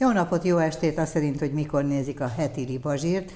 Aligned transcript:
Jó 0.00 0.10
napot, 0.10 0.44
jó 0.44 0.56
estét! 0.56 0.98
Azt 0.98 1.12
szerint, 1.12 1.38
hogy 1.38 1.52
mikor 1.52 1.84
nézik 1.84 2.20
a 2.20 2.28
heti 2.28 2.64
ribazsírt, 2.64 3.32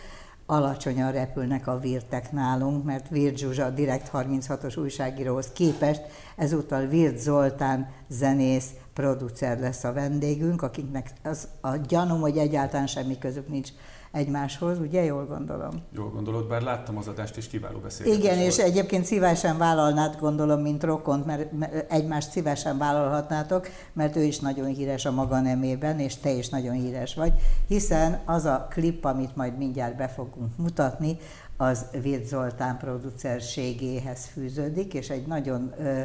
alacsonyan 0.46 1.12
repülnek 1.12 1.66
a 1.66 1.78
virtek 1.78 2.32
nálunk, 2.32 2.84
mert 2.84 3.08
Virt 3.08 3.38
Zsuzsa, 3.38 3.70
direkt 3.70 4.10
36-os 4.12 4.78
újságíróhoz 4.78 5.48
képest, 5.52 6.02
ezúttal 6.36 6.86
Virt 6.86 7.18
Zoltán 7.18 7.88
zenész, 8.08 8.70
producer 8.92 9.58
lesz 9.58 9.84
a 9.84 9.92
vendégünk, 9.92 10.62
akiknek 10.62 11.10
az 11.22 11.48
a 11.60 11.76
gyanúm, 11.76 12.20
hogy 12.20 12.38
egyáltalán 12.38 12.86
semmi 12.86 13.18
közük 13.18 13.48
nincs 13.48 13.68
egymáshoz, 14.14 14.78
ugye 14.78 15.04
jól 15.04 15.26
gondolom? 15.26 15.70
Jól 15.96 16.10
gondolod, 16.10 16.48
bár 16.48 16.62
láttam 16.62 16.96
az 16.96 17.08
adást, 17.08 17.36
és 17.36 17.46
kiváló 17.46 17.78
beszélgetés 17.78 18.22
Igen, 18.22 18.36
volt. 18.36 18.48
és 18.48 18.58
egyébként 18.58 19.04
szívesen 19.04 19.58
vállalnád, 19.58 20.16
gondolom, 20.20 20.60
mint 20.60 20.82
rokont, 20.82 21.26
mert 21.26 21.54
egymást 21.92 22.30
szívesen 22.30 22.78
vállalhatnátok, 22.78 23.68
mert 23.92 24.16
ő 24.16 24.22
is 24.22 24.38
nagyon 24.38 24.66
híres 24.66 25.04
a 25.04 25.10
maga 25.10 25.40
nemében, 25.40 25.98
és 25.98 26.16
te 26.16 26.30
is 26.30 26.48
nagyon 26.48 26.74
híres 26.74 27.14
vagy, 27.14 27.32
hiszen 27.68 28.20
az 28.24 28.44
a 28.44 28.66
klip, 28.70 29.04
amit 29.04 29.36
majd 29.36 29.56
mindjárt 29.56 29.96
be 29.96 30.08
fogunk 30.08 30.56
mutatni, 30.56 31.18
az 31.56 31.86
Virt 32.02 32.26
Zoltán 32.26 32.78
producerségéhez 32.78 34.24
fűződik, 34.24 34.94
és 34.94 35.10
egy 35.10 35.26
nagyon 35.26 35.72
ö, 35.78 36.00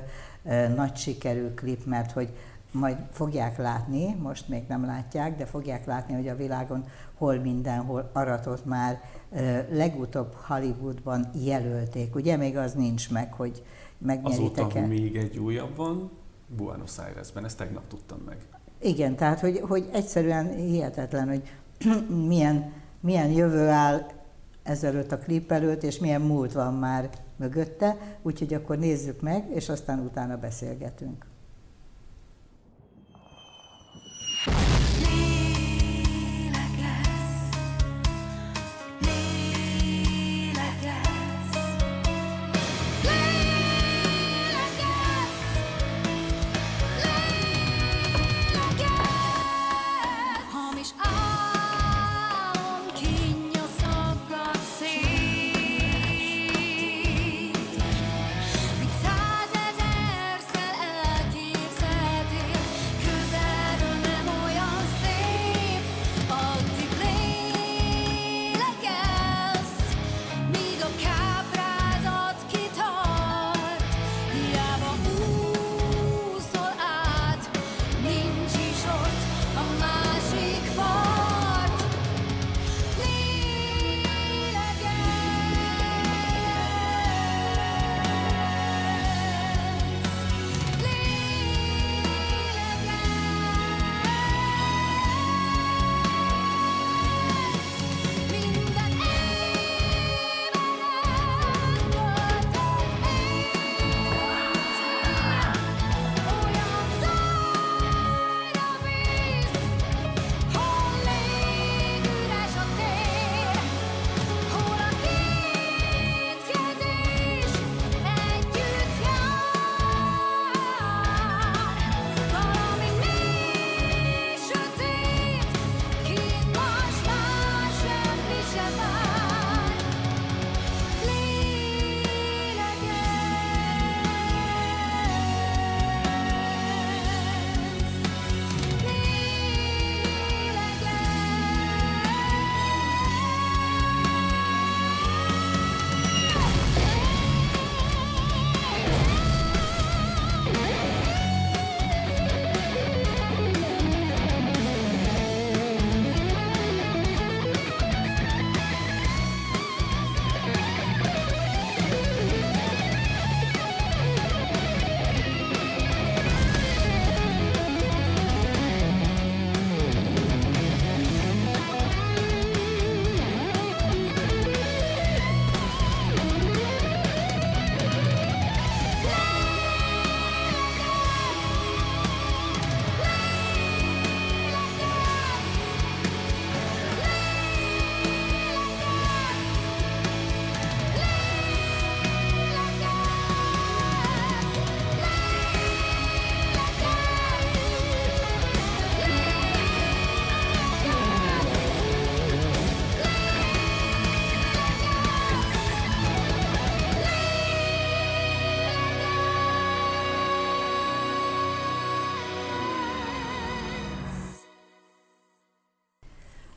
ö, 0.46 0.68
nagy 0.68 0.96
sikerű 0.96 1.48
klip, 1.54 1.85
mert 1.85 2.12
hogy 2.12 2.30
majd 2.71 2.97
fogják 3.11 3.57
látni, 3.57 4.15
most 4.21 4.47
még 4.47 4.63
nem 4.67 4.85
látják, 4.85 5.37
de 5.37 5.45
fogják 5.45 5.85
látni, 5.85 6.13
hogy 6.13 6.27
a 6.27 6.35
világon 6.35 6.85
hol 7.13 7.37
mindenhol 7.39 8.09
aratott 8.13 8.65
már 8.65 9.01
legutóbb 9.71 10.34
Hollywoodban 10.34 11.29
jelölték. 11.34 12.15
Ugye 12.15 12.37
még 12.37 12.57
az 12.57 12.73
nincs 12.73 13.11
meg, 13.11 13.34
hogy 13.34 13.63
megnyeritek 13.98 14.65
Azóta 14.65 14.85
még 14.85 15.15
egy 15.15 15.37
újabb 15.37 15.76
van, 15.76 16.11
Buenos 16.57 16.98
Airesben, 16.98 17.45
ezt 17.45 17.57
tegnap 17.57 17.87
tudtam 17.87 18.20
meg. 18.26 18.37
Igen, 18.81 19.15
tehát 19.15 19.39
hogy, 19.39 19.59
hogy 19.59 19.89
egyszerűen 19.91 20.55
hihetetlen, 20.55 21.27
hogy 21.27 21.41
milyen, 22.27 22.73
milyen 22.99 23.29
jövő 23.31 23.67
áll 23.67 24.05
ezelőtt 24.63 25.11
a 25.11 25.17
klip 25.17 25.51
előtt, 25.51 25.83
és 25.83 25.99
milyen 25.99 26.21
múlt 26.21 26.51
van 26.51 26.73
már 26.73 27.09
mögötte, 27.35 27.98
úgyhogy 28.21 28.54
akkor 28.54 28.77
nézzük 28.77 29.21
meg, 29.21 29.49
és 29.49 29.70
aztán 29.70 29.99
utána 29.99 30.37
beszélgetünk. 30.37 31.26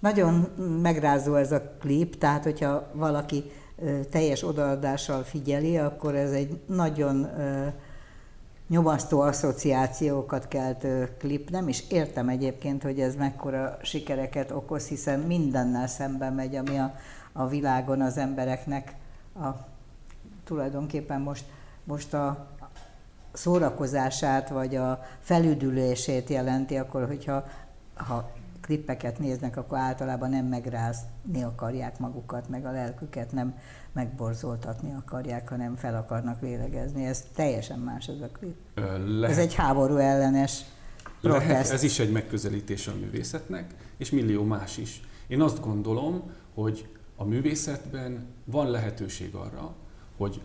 Nagyon 0.02 0.34
megrázó 0.82 1.34
ez 1.34 1.52
a 1.52 1.62
klip, 1.78 2.18
tehát 2.18 2.42
hogyha 2.42 2.90
valaki 2.92 3.50
teljes 4.10 4.42
odaadással 4.42 5.22
figyeli, 5.22 5.78
akkor 5.78 6.14
ez 6.14 6.32
egy 6.32 6.60
nagyon 6.66 7.28
nyomasztó 8.68 9.20
asszociációkat 9.20 10.48
kelt 10.48 10.86
klip. 11.18 11.50
Nem 11.50 11.68
is 11.68 11.84
értem 11.88 12.28
egyébként, 12.28 12.82
hogy 12.82 13.00
ez 13.00 13.14
mekkora 13.14 13.76
sikereket 13.82 14.50
okoz, 14.50 14.86
hiszen 14.86 15.20
mindennel 15.20 15.86
szemben 15.86 16.32
megy, 16.32 16.56
ami 16.56 16.78
a, 16.78 16.94
a 17.32 17.46
világon 17.46 18.00
az 18.00 18.16
embereknek 18.16 18.94
a, 19.34 19.48
tulajdonképpen 20.44 21.20
most, 21.20 21.44
most 21.84 22.14
a 22.14 22.46
szórakozását, 23.32 24.48
vagy 24.48 24.76
a 24.76 25.02
felüdülését 25.20 26.28
jelenti, 26.28 26.76
akkor 26.76 27.06
hogyha 27.06 27.44
ha 27.94 28.30
klippeket 28.72 29.18
néznek, 29.18 29.56
akkor 29.56 29.78
általában 29.78 30.30
nem 30.30 30.46
megrázni 30.46 31.42
akarják 31.42 31.98
magukat, 31.98 32.48
meg 32.48 32.64
a 32.64 32.70
lelküket 32.70 33.32
nem 33.32 33.58
megborzoltatni 33.92 34.92
akarják, 34.92 35.48
hanem 35.48 35.76
fel 35.76 35.96
akarnak 35.96 36.40
lélegezni. 36.42 37.04
Ez 37.04 37.24
teljesen 37.34 37.78
más 37.78 38.08
ez 38.08 38.20
a 38.20 38.28
klip. 38.32 38.56
Lehet. 39.06 39.30
Ez 39.30 39.38
egy 39.38 39.54
háború 39.54 39.96
ellenes 39.96 40.64
Lehet, 41.20 41.70
ez 41.70 41.82
is 41.82 41.98
egy 41.98 42.12
megközelítés 42.12 42.86
a 42.86 42.92
művészetnek, 43.00 43.74
és 43.96 44.10
millió 44.10 44.44
más 44.44 44.76
is. 44.76 45.00
Én 45.26 45.40
azt 45.40 45.60
gondolom, 45.60 46.30
hogy 46.54 46.88
a 47.16 47.24
művészetben 47.24 48.26
van 48.44 48.70
lehetőség 48.70 49.34
arra, 49.34 49.74
hogy 50.16 50.40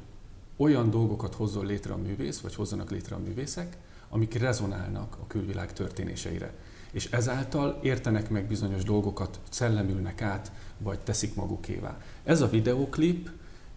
olyan 0.58 0.90
dolgokat 0.90 1.34
hozzon 1.34 1.66
létre 1.66 1.94
a 1.94 1.98
művész, 1.98 2.40
vagy 2.40 2.56
hozzanak 2.56 2.92
létre 2.92 3.16
a 3.16 3.20
művészek, 3.20 3.78
amik 4.10 4.34
rezonálnak 4.34 5.18
a 5.22 5.28
külvilág 5.28 5.74
történéseire. 5.74 6.54
És 6.98 7.12
ezáltal 7.12 7.80
értenek 7.84 8.30
meg 8.30 8.48
bizonyos 8.48 8.84
dolgokat, 8.84 9.40
szellemülnek 9.50 10.22
át, 10.22 10.52
vagy 10.78 11.00
teszik 11.00 11.36
magukévá. 11.36 11.98
Ez 12.24 12.42
a 12.42 12.50
videóklip 12.50 13.30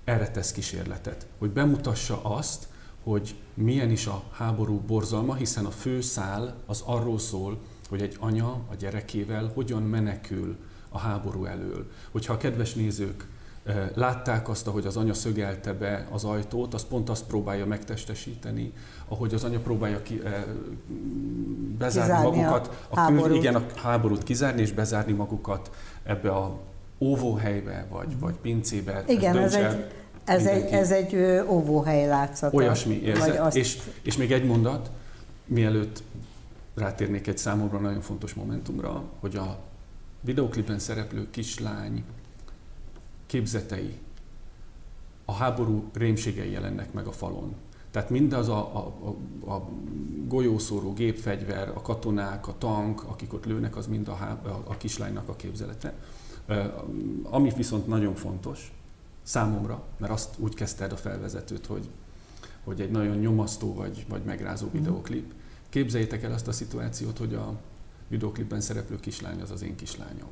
erre 0.05 0.31
tesz 0.31 0.53
kísérletet, 0.53 1.27
hogy 1.39 1.51
bemutassa 1.51 2.23
azt, 2.23 2.69
hogy 3.03 3.35
milyen 3.55 3.91
is 3.91 4.07
a 4.07 4.23
háború 4.31 4.81
borzalma, 4.87 5.35
hiszen 5.35 5.65
a 5.65 5.71
fő 5.71 6.01
szál 6.01 6.57
az 6.67 6.83
arról 6.87 7.19
szól, 7.19 7.59
hogy 7.89 8.03
egy 8.03 8.17
anya 8.21 8.53
a 8.71 8.75
gyerekével 8.79 9.51
hogyan 9.55 9.83
menekül 9.83 10.57
a 10.89 10.99
háború 10.99 11.45
elől. 11.45 11.91
Hogyha 12.11 12.33
a 12.33 12.37
kedves 12.37 12.75
nézők 12.75 13.29
látták 13.95 14.49
azt, 14.49 14.67
ahogy 14.67 14.87
az 14.87 14.97
anya 14.97 15.15
szögelte 15.15 15.73
be 15.73 16.07
az 16.11 16.25
ajtót, 16.25 16.75
az 16.75 16.85
pont 16.85 17.09
azt 17.09 17.25
próbálja 17.25 17.67
megtestesíteni, 17.67 18.73
ahogy 19.09 19.35
az 19.35 19.45
anya 19.45 19.59
próbálja 19.59 20.03
ki, 20.03 20.21
eh, 20.25 20.45
bezárni 21.79 22.13
kizárni 22.13 22.41
magukat, 22.41 22.87
a, 22.89 23.01
a 23.01 23.07
kül, 23.07 23.35
igen, 23.35 23.55
a 23.55 23.67
háborút 23.77 24.23
kizárni 24.23 24.61
és 24.61 24.73
bezárni 24.73 25.13
magukat 25.13 25.71
ebbe 26.03 26.31
a 26.31 26.59
óvóhelybe, 26.99 27.87
vagy, 27.91 28.19
vagy 28.19 28.35
pincébe. 28.35 29.05
Igen, 29.07 29.39
ez, 29.39 29.55
ez 29.55 29.65
egy, 29.65 29.87
ez 30.25 30.47
egy, 30.47 30.73
ez 30.73 30.91
egy 30.91 31.43
óvóhely 31.49 32.07
látszata. 32.07 32.57
Olyasmi 32.57 33.03
érzet. 33.03 33.39
Azt... 33.39 33.57
És, 33.57 33.79
és 34.03 34.17
még 34.17 34.33
egy 34.33 34.45
mondat, 34.45 34.91
mielőtt 35.45 36.03
rátérnék 36.75 37.27
egy 37.27 37.39
számomra 37.39 37.79
nagyon 37.79 38.01
fontos 38.01 38.35
momentumra, 38.35 39.03
hogy 39.21 39.37
a 39.37 39.59
videóklipben 40.21 40.79
szereplő 40.79 41.31
kislány 41.31 42.05
képzetei, 43.31 43.99
a 45.25 45.33
háború 45.33 45.91
rémségei 45.93 46.51
jelennek 46.51 46.93
meg 46.93 47.07
a 47.07 47.13
falon. 47.13 47.55
Tehát 47.91 48.11
mindaz 48.11 48.49
a, 48.49 48.77
a, 48.77 48.95
a, 49.45 49.53
a 49.53 49.69
golyószóró 50.27 50.93
gépfegyver, 50.93 51.69
a 51.69 51.81
katonák, 51.83 52.49
a 52.49 52.55
tank, 52.59 53.03
akik 53.03 53.33
ott 53.33 53.45
lőnek, 53.45 53.77
az 53.77 53.87
mind 53.87 54.09
a, 54.09 54.13
a, 54.13 54.63
a 54.67 54.77
kislánynak 54.77 55.29
a 55.29 55.37
képzelete. 55.37 55.95
Ami 57.23 57.53
viszont 57.57 57.87
nagyon 57.87 58.15
fontos 58.15 58.73
számomra, 59.23 59.83
mert 59.97 60.13
azt 60.13 60.35
úgy 60.39 60.55
kezdted 60.55 60.93
a 60.93 60.97
felvezetőt, 60.97 61.67
hogy, 61.67 61.89
hogy 62.65 62.81
egy 62.81 62.91
nagyon 62.91 63.17
nyomasztó 63.17 63.75
vagy, 63.75 64.07
vagy 64.09 64.23
megrázó 64.23 64.67
mhm. 64.67 64.77
videoklip. 64.77 65.33
Képzeljétek 65.69 66.23
el 66.23 66.33
azt 66.33 66.49
a 66.49 66.53
szituációt, 66.53 67.19
hogy 67.19 67.35
a 67.35 67.55
videoklipben 68.09 68.61
szereplő 68.61 69.01
kislány 69.01 69.41
az 69.41 69.51
az 69.51 69.63
én 69.63 69.77
kislányom. 69.77 70.31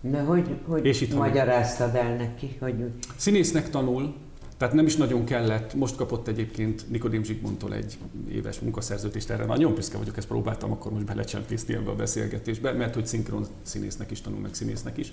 Na, 0.00 0.24
hogy, 0.24 0.56
hogy 0.66 0.84
és 0.86 1.00
itt 1.00 1.14
magyaráztad 1.14 1.94
el 1.94 2.16
neki? 2.16 2.56
Hogy... 2.60 2.90
Színésznek 3.16 3.70
tanul, 3.70 4.14
tehát 4.56 4.74
nem 4.74 4.86
is 4.86 4.96
nagyon 4.96 5.24
kellett, 5.24 5.74
most 5.74 5.96
kapott 5.96 6.28
egyébként 6.28 6.90
Nikodém 6.90 7.22
Zsigmondtól 7.22 7.74
egy 7.74 7.98
éves 8.28 8.60
munkaszerződést, 8.60 9.30
erre 9.30 9.44
nagyon 9.44 9.74
büszke 9.74 9.98
vagyok, 9.98 10.16
ezt 10.16 10.26
próbáltam 10.26 10.72
akkor 10.72 10.92
most 10.92 11.04
belecsempészni 11.04 11.74
ebbe 11.74 11.90
a 11.90 11.94
beszélgetésbe, 11.94 12.72
mert 12.72 12.94
hogy 12.94 13.06
szinkron 13.06 13.46
színésznek 13.62 14.10
is 14.10 14.20
tanul, 14.20 14.40
meg 14.40 14.54
színésznek 14.54 14.96
is. 14.96 15.12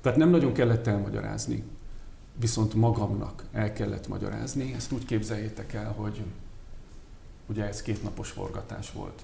Tehát 0.00 0.18
nem 0.18 0.30
nagyon 0.30 0.52
kellett 0.52 0.86
elmagyarázni, 0.86 1.62
viszont 2.40 2.74
magamnak 2.74 3.44
el 3.52 3.72
kellett 3.72 4.08
magyarázni. 4.08 4.72
Ezt 4.76 4.92
úgy 4.92 5.04
képzeljétek 5.04 5.72
el, 5.72 5.92
hogy 5.96 6.22
ugye 7.46 7.64
ez 7.64 7.82
kétnapos 7.82 8.30
forgatás 8.30 8.92
volt. 8.92 9.22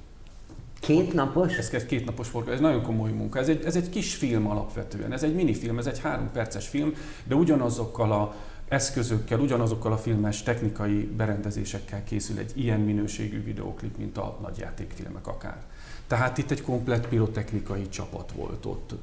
Két 0.81 1.13
napos? 1.13 1.57
Ez 1.57 1.69
egy 1.73 1.87
két 1.87 2.05
napos 2.05 2.29
forgatás, 2.29 2.57
ez 2.57 2.61
nagyon 2.63 2.83
komoly 2.83 3.11
munka. 3.11 3.39
Ez 3.39 3.49
egy, 3.49 3.65
ez 3.65 3.77
egy 3.77 3.89
kis 3.89 4.15
film 4.15 4.47
alapvetően, 4.47 5.13
ez 5.13 5.23
egy 5.23 5.35
minifilm, 5.35 5.79
ez 5.79 5.87
egy 5.87 6.01
három 6.01 6.31
perces 6.33 6.69
film, 6.69 6.95
de 7.25 7.35
ugyanazokkal 7.35 8.13
a 8.13 8.35
eszközökkel, 8.69 9.41
ugyanazokkal 9.41 9.93
a 9.93 9.97
filmes 9.97 10.43
technikai 10.43 11.11
berendezésekkel 11.17 12.05
készül 12.05 12.39
egy 12.39 12.53
ilyen 12.55 12.81
minőségű 12.81 13.45
videóklip, 13.45 13.97
mint 13.97 14.19
a 14.19 14.39
nagyjátékfilmek 14.43 15.27
akár. 15.27 15.65
Tehát 16.07 16.39
itt 16.39 16.51
egy 16.51 16.63
komplett 16.63 17.09
pirotechnikai 17.09 17.89
csapat 17.89 18.33
volt 18.33 18.67
ott. 18.67 18.95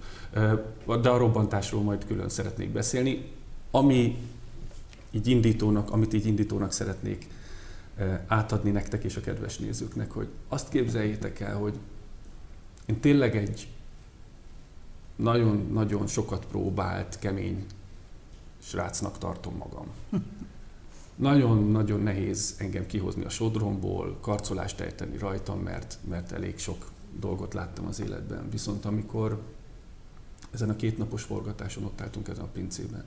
De 1.02 1.10
a 1.10 1.18
robbantásról 1.18 1.82
majd 1.82 2.06
külön 2.06 2.30
szeretnék 2.30 2.70
beszélni. 2.70 3.32
Ami 3.72 4.18
így 5.12 5.28
indítónak, 5.28 5.92
amit 5.92 6.14
így 6.14 6.26
indítónak 6.26 6.72
szeretnék 6.72 7.28
átadni 8.28 8.72
nektek 8.72 9.04
és 9.04 9.16
a 9.16 9.22
kedves 9.22 9.58
nézőknek, 9.58 10.12
hogy 10.12 10.28
azt 10.48 10.70
képzeljétek 10.70 11.40
el, 11.40 11.58
hogy 11.58 11.80
én 12.86 13.00
tényleg 13.00 13.36
egy 13.36 13.68
nagyon-nagyon 15.16 16.08
sokat 16.08 16.46
próbált, 16.46 17.20
kemény 17.20 17.66
srácnak 18.60 19.18
tartom 19.18 19.56
magam. 19.56 19.88
Nagyon-nagyon 21.16 22.02
nehéz 22.02 22.56
engem 22.58 22.86
kihozni 22.86 23.26
a 23.26 23.30
sodromból, 23.30 24.18
karcolást 24.22 24.80
ejteni 24.80 25.18
rajtam, 25.18 25.60
mert, 25.60 25.98
mert 26.10 26.32
elég 26.32 26.58
sok 26.58 26.86
dolgot 27.20 27.54
láttam 27.54 27.86
az 27.86 28.00
életben. 28.00 28.50
Viszont 28.50 28.86
amikor 28.86 29.42
ezen 30.52 30.70
a 30.70 30.76
kétnapos 30.76 31.24
forgatáson 31.24 31.84
ott 31.84 32.02
álltunk 32.02 32.28
ezen 32.28 32.44
a 32.44 32.48
pincében, 32.48 33.04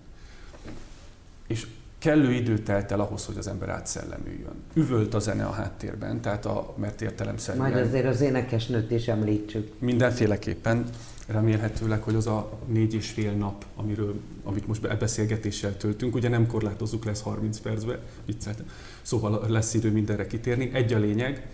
és 1.47 1.67
kellő 1.99 2.33
idő 2.33 2.59
telt 2.59 2.93
el 2.93 3.01
ahhoz, 3.01 3.25
hogy 3.25 3.39
az 3.39 3.47
ember 3.47 3.69
átszellemüljön. 3.69 4.55
Üvölt 4.75 5.15
a 5.15 5.19
zene 5.19 5.45
a 5.45 5.51
háttérben, 5.51 6.21
tehát 6.21 6.47
a, 6.47 6.75
mert 6.77 7.03
értelemszerűen... 7.03 7.71
Majd 7.71 7.87
azért 7.87 8.07
az 8.07 8.21
énekesnőt 8.21 8.91
is 8.91 9.09
említsük. 9.09 9.73
Mindenféleképpen. 9.79 10.85
Remélhetőleg, 11.27 12.03
hogy 12.03 12.15
az 12.15 12.27
a 12.27 12.59
négy 12.67 12.95
és 12.95 13.11
fél 13.11 13.33
nap, 13.33 13.65
amiről, 13.77 14.21
amit 14.45 14.67
most 14.67 14.99
beszélgetéssel 14.99 15.77
töltünk, 15.77 16.15
ugye 16.15 16.29
nem 16.29 16.47
korlátozzuk 16.47 17.05
lesz 17.05 17.21
30 17.21 17.59
percbe, 17.59 17.99
vicceltem. 18.27 18.67
Szóval 19.03 19.45
lesz 19.49 19.75
idő 19.75 19.91
mindenre 19.91 20.27
kitérni. 20.27 20.71
Egy 20.73 20.93
a 20.93 20.99
lényeg, 20.99 21.47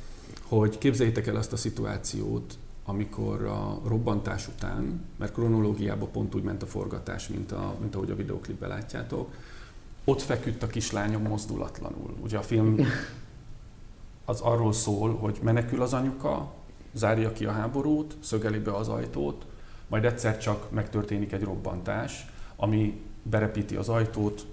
hogy 0.42 0.78
képzeljétek 0.78 1.26
el 1.26 1.36
azt 1.36 1.52
a 1.52 1.56
szituációt, 1.56 2.58
amikor 2.84 3.44
a 3.44 3.80
robbantás 3.86 4.48
után, 4.48 5.00
mert 5.18 5.32
kronológiában 5.32 6.10
pont 6.10 6.34
úgy 6.34 6.42
ment 6.42 6.62
a 6.62 6.66
forgatás, 6.66 7.28
mint, 7.28 7.52
a, 7.52 7.76
mint 7.80 7.94
ahogy 7.94 8.10
a 8.10 8.16
videoklipben 8.16 8.68
látjátok, 8.68 9.30
ott 10.04 10.22
feküdt 10.22 10.62
a 10.62 10.66
kislányom 10.66 11.22
mozdulatlanul. 11.22 12.14
Ugye 12.22 12.38
a 12.38 12.42
film 12.42 12.78
az 14.24 14.40
arról 14.40 14.72
szól, 14.72 15.14
hogy 15.14 15.38
menekül 15.42 15.82
az 15.82 15.92
anyuka, 15.92 16.52
zárja 16.92 17.32
ki 17.32 17.44
a 17.44 17.52
háborút, 17.52 18.16
szögeli 18.20 18.58
be 18.58 18.76
az 18.76 18.88
ajtót, 18.88 19.46
majd 19.88 20.04
egyszer 20.04 20.38
csak 20.38 20.70
megtörténik 20.70 21.32
egy 21.32 21.42
robbantás, 21.42 22.26
ami 22.56 23.02
berepíti 23.22 23.76
az 23.76 23.88
ajtót, 23.88 24.46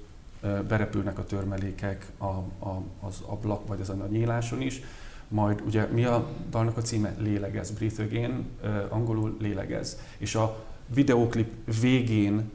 berepülnek 0.68 1.20
a 1.20 1.26
törmelékek 1.26 2.12
a, 2.18 2.26
a, 2.26 2.82
az 3.00 3.22
ablak 3.26 3.68
vagy 3.68 3.80
ezen 3.80 4.02
a 4.02 4.08
nyíláson 4.08 4.62
is, 4.62 4.82
majd 5.28 5.62
ugye 5.66 5.86
mi 5.86 6.06
a 6.06 6.28
dalnak 6.50 6.78
a 6.78 6.82
címe? 6.82 7.16
Lélegez, 7.18 7.72
Breathe 7.72 8.04
Again, 8.04 8.46
angolul 8.90 9.38
lélegez. 9.40 10.00
És 10.18 10.36
a 10.36 10.64
videóklip 10.94 11.80
végén 11.82 12.52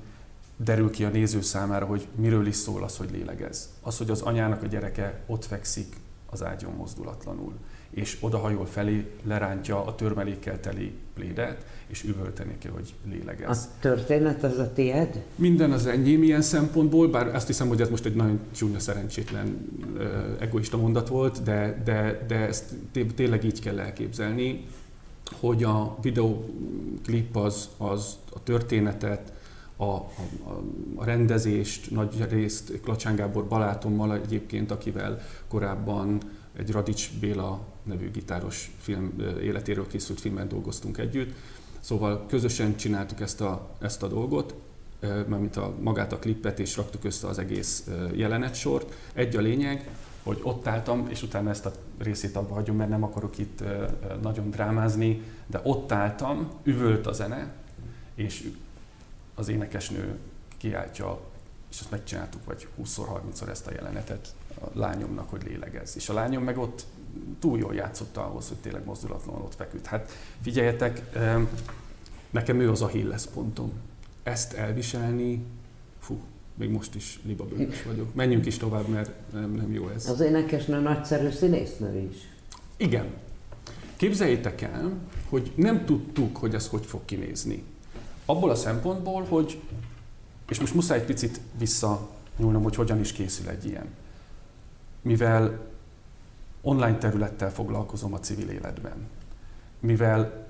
derül 0.57 0.91
ki 0.91 1.05
a 1.05 1.09
néző 1.09 1.41
számára, 1.41 1.87
hogy 1.87 2.07
miről 2.15 2.47
is 2.47 2.55
szól 2.55 2.83
az, 2.83 2.97
hogy 2.97 3.11
lélegez. 3.13 3.71
Az, 3.81 3.99
hogy 3.99 4.11
az 4.11 4.21
anyának 4.21 4.63
a 4.63 4.67
gyereke 4.67 5.21
ott 5.27 5.45
fekszik 5.45 5.97
az 6.31 6.45
ágyon 6.45 6.73
mozdulatlanul, 6.73 7.53
és 7.91 8.17
odahajol 8.21 8.67
felé, 8.67 9.11
lerántja 9.23 9.85
a 9.85 9.95
törmelékkel 9.95 10.61
teli 10.61 10.93
plédet, 11.15 11.65
és 11.87 12.05
üvölteni 12.05 12.59
ki, 12.59 12.69
hogy 12.69 12.95
lélegez. 13.11 13.59
A 13.59 13.79
történet 13.81 14.43
az 14.45 14.59
a 14.59 14.73
tiéd? 14.73 15.25
Minden 15.35 15.73
az 15.73 15.87
enyém 15.87 16.23
ilyen 16.23 16.43
szempontból, 16.43 17.09
bár 17.09 17.35
azt 17.35 17.47
hiszem, 17.47 17.69
hogy 17.69 17.81
ez 17.81 17.89
most 17.89 18.05
egy 18.05 18.15
nagyon 18.15 18.41
csúnya, 18.55 18.79
szerencsétlen, 18.79 19.69
egoista 20.39 20.77
mondat 20.77 21.09
volt, 21.09 21.43
de, 21.43 21.83
de, 21.85 22.25
de 22.27 22.35
ezt 22.35 22.75
tényleg 23.15 23.45
így 23.45 23.61
kell 23.61 23.79
elképzelni, 23.79 24.65
hogy 25.41 25.65
a 25.65 25.97
videoklip 26.03 27.37
az, 27.37 27.69
az 27.77 28.17
a 28.33 28.43
történetet, 28.43 29.33
a, 29.76 29.85
a, 29.85 30.09
a 30.95 31.04
rendezést 31.04 31.90
nagy 31.90 32.26
részt 32.28 32.80
Klacsán 32.80 33.16
Gábor 33.16 33.47
balátommal 33.47 34.14
egyébként, 34.14 34.71
akivel 34.71 35.21
korábban 35.49 36.21
egy 36.56 36.71
Radics 36.71 37.18
Béla 37.21 37.61
nevű 37.83 38.11
gitáros 38.11 38.71
film 38.80 39.14
életéről 39.42 39.87
készült 39.87 40.21
filmen 40.21 40.49
dolgoztunk 40.49 40.99
együtt. 40.99 41.35
Szóval 41.80 42.26
közösen 42.28 42.76
csináltuk 42.76 43.21
ezt 43.21 43.40
a, 43.40 43.68
ezt 43.78 44.02
a 44.02 44.09
dolgot, 44.09 44.54
mint 45.26 45.56
a, 45.56 45.75
magát 45.80 46.12
a 46.12 46.18
klippet, 46.18 46.59
és 46.59 46.76
raktuk 46.76 47.04
össze 47.04 47.26
az 47.26 47.38
egész 47.38 47.90
jelenetsort. 48.12 48.95
Egy 49.12 49.37
a 49.37 49.40
lényeg, 49.40 49.90
hogy 50.23 50.40
ott 50.42 50.66
álltam, 50.66 51.06
és 51.09 51.23
utána 51.23 51.50
ezt 51.50 51.66
a 51.66 51.73
részét 51.99 52.37
abba 52.37 52.54
hagyom, 52.54 52.76
mert 52.76 52.90
nem 52.90 53.02
akarok 53.02 53.38
itt 53.38 53.62
nagyon 54.23 54.50
drámázni, 54.50 55.23
de 55.47 55.61
ott 55.64 55.92
álltam, 55.92 56.50
üvölt 56.62 57.06
a 57.06 57.12
zene, 57.12 57.52
és 58.14 58.50
az 59.38 59.49
énekesnő 59.49 60.19
kiáltja, 60.57 61.21
és 61.71 61.81
ezt 61.81 61.90
megcsináltuk 61.90 62.45
vagy 62.45 62.69
20-szor, 62.83 63.21
30-szor 63.33 63.49
ezt 63.49 63.66
a 63.66 63.73
jelenetet 63.73 64.35
a 64.61 64.66
lányomnak, 64.73 65.31
hogy 65.31 65.43
lélegez. 65.43 65.97
És 65.97 66.09
a 66.09 66.12
lányom 66.12 66.43
meg 66.43 66.59
ott 66.59 66.87
túl 67.38 67.59
jól 67.59 67.75
játszotta 67.75 68.25
ahhoz, 68.26 68.49
hogy 68.49 68.57
tényleg 68.57 68.85
mozdulatlanul 68.85 69.43
ott 69.43 69.55
feküdt. 69.55 69.87
Hát 69.87 70.11
figyeljetek, 70.43 71.02
nekem 72.31 72.61
ő 72.61 72.71
az 72.71 72.83
a 72.83 72.87
Hilles 72.87 73.26
pontom. 73.26 73.73
Ezt 74.23 74.52
elviselni, 74.52 75.45
fú, 76.00 76.21
még 76.55 76.71
most 76.71 76.95
is 76.95 77.21
libabőrös 77.25 77.83
vagyok. 77.83 78.14
Menjünk 78.14 78.47
is 78.47 78.57
tovább, 78.57 78.88
mert 78.88 79.11
nem, 79.33 79.50
nem 79.50 79.73
jó 79.73 79.88
ez. 79.88 80.09
Az 80.09 80.21
énekesnő 80.21 80.81
nagyszerű 80.81 81.31
színésznő 81.31 82.09
is. 82.11 82.16
Igen. 82.76 83.07
Képzeljétek 83.97 84.61
el, 84.61 84.93
hogy 85.28 85.52
nem 85.55 85.85
tudtuk, 85.85 86.37
hogy 86.37 86.55
ez 86.55 86.69
hogy 86.69 86.87
fog 86.87 87.05
kinézni. 87.05 87.64
Abból 88.26 88.50
a 88.50 88.54
szempontból, 88.54 89.25
hogy, 89.25 89.61
és 90.49 90.61
most 90.61 90.75
muszáj 90.75 90.99
egy 90.99 91.04
picit 91.04 91.40
visszanyúlnom, 91.59 92.62
hogy 92.62 92.75
hogyan 92.75 93.00
is 93.00 93.12
készül 93.12 93.49
egy 93.49 93.66
ilyen. 93.66 93.87
Mivel 95.02 95.59
online 96.62 96.99
területtel 96.99 97.50
foglalkozom 97.50 98.14
a 98.14 98.18
civil 98.18 98.49
életben, 98.49 99.09
mivel 99.80 100.47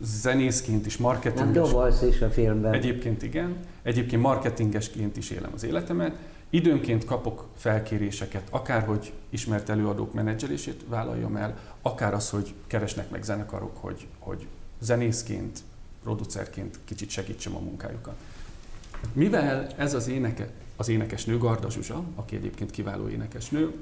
zenészként 0.00 0.86
is, 0.86 0.96
marketingesként... 0.96 2.14
is 2.14 2.20
a 2.20 2.30
filmben. 2.30 2.72
Egyébként 2.72 3.22
igen. 3.22 3.56
Egyébként 3.82 4.22
marketingesként 4.22 5.16
is 5.16 5.30
élem 5.30 5.50
az 5.54 5.64
életemet. 5.64 6.18
Időnként 6.50 7.04
kapok 7.04 7.46
felkéréseket, 7.56 8.48
akár 8.50 8.84
hogy 8.84 9.12
ismert 9.28 9.68
előadók 9.68 10.12
menedzselését 10.14 10.84
vállaljam 10.88 11.36
el, 11.36 11.58
akár 11.82 12.14
az, 12.14 12.30
hogy 12.30 12.54
keresnek 12.66 13.10
meg 13.10 13.22
zenekarok, 13.22 13.76
hogy, 13.76 14.06
hogy 14.18 14.46
zenészként, 14.80 15.60
producerként 16.02 16.78
kicsit 16.84 17.10
segítsem 17.10 17.56
a 17.56 17.60
munkájukat. 17.60 18.16
Mivel 19.12 19.66
ez 19.76 19.94
az 19.94 20.08
éneke, 20.08 20.50
az 20.76 20.88
énekesnő 20.88 21.38
Garda 21.38 21.70
Zsuzsa, 21.70 22.04
aki 22.14 22.36
egyébként 22.36 22.70
kiváló 22.70 23.08
énekesnő, 23.08 23.74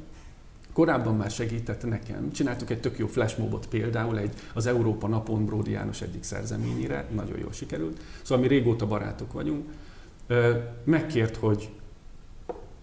Korábban 0.76 1.16
már 1.16 1.30
segített 1.30 1.84
nekem. 1.84 2.32
Csináltuk 2.32 2.70
egy 2.70 2.80
tök 2.80 2.98
jó 2.98 3.06
flashmobot 3.06 3.66
például 3.66 4.18
egy, 4.18 4.34
az 4.54 4.66
Európa 4.66 5.06
napon 5.06 5.44
Bródi 5.44 5.70
János 5.70 6.02
egyik 6.02 6.22
szerzeményére, 6.22 7.08
nagyon 7.14 7.38
jól 7.38 7.52
sikerült. 7.52 8.00
Szóval 8.22 8.42
mi 8.42 8.48
régóta 8.48 8.86
barátok 8.86 9.32
vagyunk. 9.32 9.68
Megkért, 10.84 11.36
hogy 11.36 11.70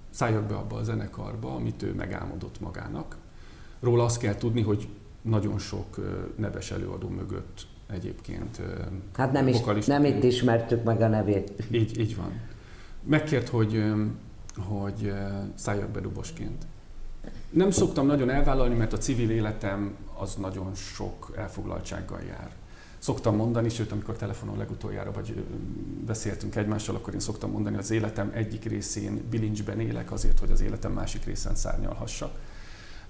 szálljak 0.09 0.43
be 0.43 0.55
abba 0.55 0.75
a 0.75 0.83
zenekarba, 0.83 1.55
amit 1.55 1.83
ő 1.83 1.93
megálmodott 1.93 2.59
magának. 2.59 3.17
Róla 3.79 4.03
azt 4.03 4.17
kell 4.17 4.35
tudni, 4.35 4.61
hogy 4.61 4.87
nagyon 5.21 5.59
sok 5.59 5.99
neves 6.35 6.71
előadó 6.71 7.07
mögött 7.07 7.67
egyébként 7.93 8.62
Hát 9.13 9.31
nem, 9.31 9.47
is, 9.47 9.85
nem 9.85 10.05
itt 10.05 10.23
ismertük 10.23 10.83
meg 10.83 11.01
a 11.01 11.07
nevét. 11.07 11.51
Így, 11.71 12.00
így 12.00 12.15
van. 12.15 12.31
Megkért, 13.03 13.50
hogy, 13.50 13.83
hogy 14.57 15.13
szálljak 15.55 15.89
be 15.89 16.00
dubosként. 16.00 16.65
Nem 17.50 17.71
szoktam 17.71 18.05
nagyon 18.05 18.29
elvállalni, 18.29 18.75
mert 18.75 18.93
a 18.93 18.97
civil 18.97 19.29
életem 19.29 19.95
az 20.19 20.35
nagyon 20.35 20.75
sok 20.75 21.33
elfoglaltsággal 21.38 22.21
jár. 22.21 22.51
Szoktam 22.97 23.35
mondani, 23.35 23.69
sőt, 23.69 23.91
amikor 23.91 24.15
telefonon 24.15 24.57
legutoljára 24.57 25.12
vagy 25.12 25.45
beszéltünk 26.05 26.55
egymással, 26.55 26.95
akkor 26.95 27.13
én 27.13 27.19
szoktam 27.19 27.51
mondani, 27.51 27.75
hogy 27.75 27.83
az 27.83 27.91
életem 27.91 28.31
egyik 28.33 28.63
részén 28.63 29.23
bilincsben 29.29 29.79
élek 29.79 30.12
azért, 30.12 30.39
hogy 30.39 30.51
az 30.51 30.62
életem 30.62 30.91
másik 30.91 31.25
részen 31.25 31.55
szárnyalhassak. 31.55 32.39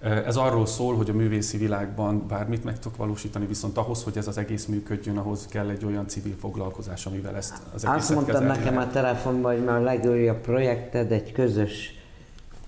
Ez 0.04 0.36
arról 0.36 0.66
szól, 0.66 0.96
hogy 0.96 1.10
a 1.10 1.14
művészi 1.14 1.58
világban 1.58 2.28
bármit 2.28 2.64
meg 2.64 2.80
tudok 2.80 2.98
valósítani, 2.98 3.46
viszont 3.46 3.78
ahhoz, 3.78 4.04
hogy 4.04 4.18
ez 4.18 4.28
az 4.28 4.38
egész 4.38 4.66
működjön, 4.66 5.18
ahhoz 5.18 5.48
kell 5.50 5.70
egy 5.70 5.86
olyan 5.86 6.08
civil 6.08 6.36
foglalkozás, 6.40 7.06
amivel 7.06 7.36
ezt 7.36 7.54
az 7.74 7.86
egészet 7.86 7.96
Azt 7.96 8.14
mondta 8.14 8.40
nekem 8.40 8.78
a 8.78 8.88
telefonban, 8.88 9.54
hogy 9.56 9.64
már 9.64 9.78
a 9.78 9.84
legújabb 9.84 10.38
projekted 10.38 11.12
egy 11.12 11.32
közös 11.32 12.02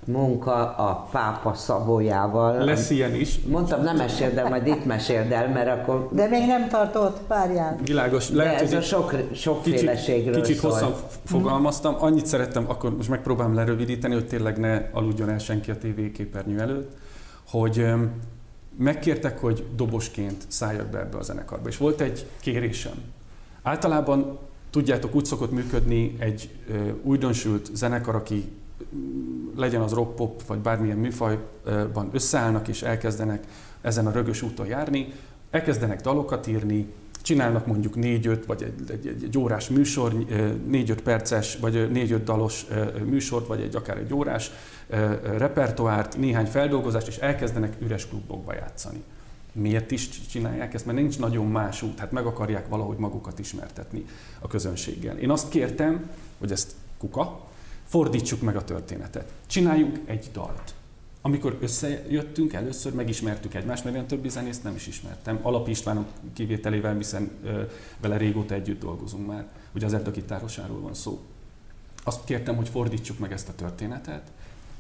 munka 0.06 0.76
a 0.76 1.08
pápa 1.12 1.54
szabójával. 1.54 2.64
Lesz 2.64 2.90
ilyen 2.90 3.16
is. 3.16 3.40
Mondtam, 3.48 3.84
nem 3.84 3.96
meséld 3.96 4.38
el, 4.38 4.50
majd 4.50 4.68
itt 4.68 4.86
meséld 4.86 5.32
el, 5.32 5.50
mert 5.50 5.80
akkor... 5.80 6.10
De 6.12 6.28
még 6.28 6.46
nem 6.46 6.68
tartott, 6.70 7.20
várjál. 7.28 7.78
Világos. 7.84 8.30
Lehet, 8.30 8.56
De 8.56 8.64
ez 8.64 8.74
a 8.74 8.82
sok, 8.82 9.16
sokféleségről 9.34 10.34
Kicsit, 10.34 10.48
kicsit 10.48 10.62
hosszan 10.62 10.94
fogalmaztam. 11.26 11.96
Annyit 12.00 12.26
szerettem, 12.26 12.66
akkor 12.68 12.96
most 12.96 13.10
megpróbálom 13.10 13.54
lerövidíteni, 13.54 14.14
hogy 14.14 14.28
tényleg 14.28 14.58
ne 14.58 14.82
aludjon 14.92 15.30
el 15.30 15.40
senki 15.40 15.72
a 15.72 15.78
tévéképernyő 15.78 16.60
előtt, 16.60 16.92
hogy 17.48 17.86
megkértek, 18.78 19.40
hogy 19.40 19.66
dobosként 19.76 20.46
szálljak 20.48 20.88
be 20.88 21.00
ebbe 21.00 21.18
a 21.18 21.24
zenekarba. 21.24 21.68
És 21.68 21.78
volt 21.78 22.02
egy 22.02 22.26
kérésem. 22.40 23.04
Általában 23.62 24.40
tudjátok, 24.70 25.16
úgy 25.16 25.26
szokott 25.26 25.52
működni 25.52 26.16
egy 26.20 26.50
újdonsült 27.02 27.70
zenekar, 27.74 28.16
aki 28.16 28.52
legyen 29.56 29.82
az 29.82 29.94
rock 29.94 30.16
pop, 30.16 30.46
vagy 30.46 30.60
bármilyen 30.60 30.98
műfajban 30.98 32.10
összeállnak 32.12 32.68
és 32.68 32.82
elkezdenek 32.82 33.44
ezen 33.82 34.08
a 34.08 34.12
rögös 34.12 34.42
úton 34.42 34.68
járni, 34.68 35.14
elkezdenek 35.52 36.02
dalokat 36.02 36.48
írni, 36.48 36.94
csinálnak 37.26 37.66
mondjuk 37.66 37.96
négy-öt, 37.96 38.46
vagy 38.46 38.64
egy, 38.64 38.92
egy, 38.92 39.08
egy, 39.08 39.24
egy 39.24 39.38
órás 39.38 39.70
műsor, 39.70 40.14
négy-öt 40.68 41.02
perces, 41.02 41.56
vagy 41.56 41.92
négy-öt 41.92 42.24
dalos 42.24 42.66
műsort, 43.06 43.48
vagy 43.48 43.62
egy 43.62 43.76
akár 43.76 43.98
egy 43.98 44.14
órás 44.14 44.52
repertoárt, 45.38 46.18
néhány 46.18 46.46
feldolgozást, 46.46 47.08
és 47.08 47.18
elkezdenek 47.18 47.76
üres 47.80 48.08
klubokba 48.08 48.54
játszani. 48.54 49.04
Miért 49.52 49.92
is 49.92 50.10
csinálják 50.10 50.74
ezt? 50.74 50.86
Mert 50.86 50.98
nincs 50.98 51.20
nagyon 51.20 51.46
más 51.46 51.82
út, 51.82 52.00
hát 52.00 52.12
meg 52.12 52.26
akarják 52.26 52.68
valahogy 52.68 52.98
magukat 52.98 53.40
ismertetni 53.40 54.06
a 54.40 54.48
közönséggel. 54.48 55.18
Én 55.18 55.30
azt 55.30 55.50
kértem, 55.50 56.10
hogy 56.40 56.52
ezt 56.52 56.72
kuka, 56.98 57.46
Fordítsuk 57.86 58.42
meg 58.42 58.56
a 58.56 58.64
történetet. 58.64 59.32
Csináljunk 59.48 60.00
egy 60.06 60.30
dalt. 60.34 60.74
Amikor 61.26 61.58
összejöttünk, 61.62 62.54
először 62.54 62.94
megismertük 62.94 63.54
egymást, 63.54 63.84
mert 63.84 63.96
én 63.96 64.06
többi 64.06 64.30
zenészt 64.30 64.64
nem 64.64 64.76
is 64.76 64.88
ismertem. 64.88 65.40
Alap 65.42 65.68
Istvánok 65.68 66.08
kivételével, 66.34 66.96
hiszen 66.96 67.32
vele 68.02 68.18
régóta 68.18 68.54
együtt 68.54 68.80
dolgozunk 68.80 69.28
már. 69.28 69.48
Ugye 69.76 69.86
az 69.86 69.94
Edda 69.94 70.12
gitárosáról 70.12 70.80
van 70.80 70.94
szó. 70.94 71.22
Azt 72.04 72.24
kértem, 72.24 72.56
hogy 72.56 72.70
fordítsuk 72.70 73.20
meg 73.20 73.32
ezt 73.32 73.50
a 73.50 73.56
történetet, 73.56 74.32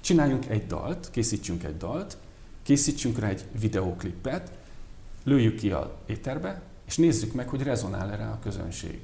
csináljunk 0.01 0.49
egy 0.49 0.67
dalt, 0.67 1.09
készítsünk 1.11 1.63
egy 1.63 1.77
dalt, 1.77 2.17
készítsünk 2.63 3.19
rá 3.19 3.27
egy 3.27 3.43
videóklipet, 3.59 4.51
lőjük 5.23 5.55
ki 5.55 5.71
a 5.71 5.97
éterbe, 6.05 6.61
és 6.87 6.97
nézzük 6.97 7.33
meg, 7.33 7.49
hogy 7.49 7.61
rezonál-e 7.61 8.15
rá 8.15 8.31
a 8.31 8.39
közönség. 8.39 9.01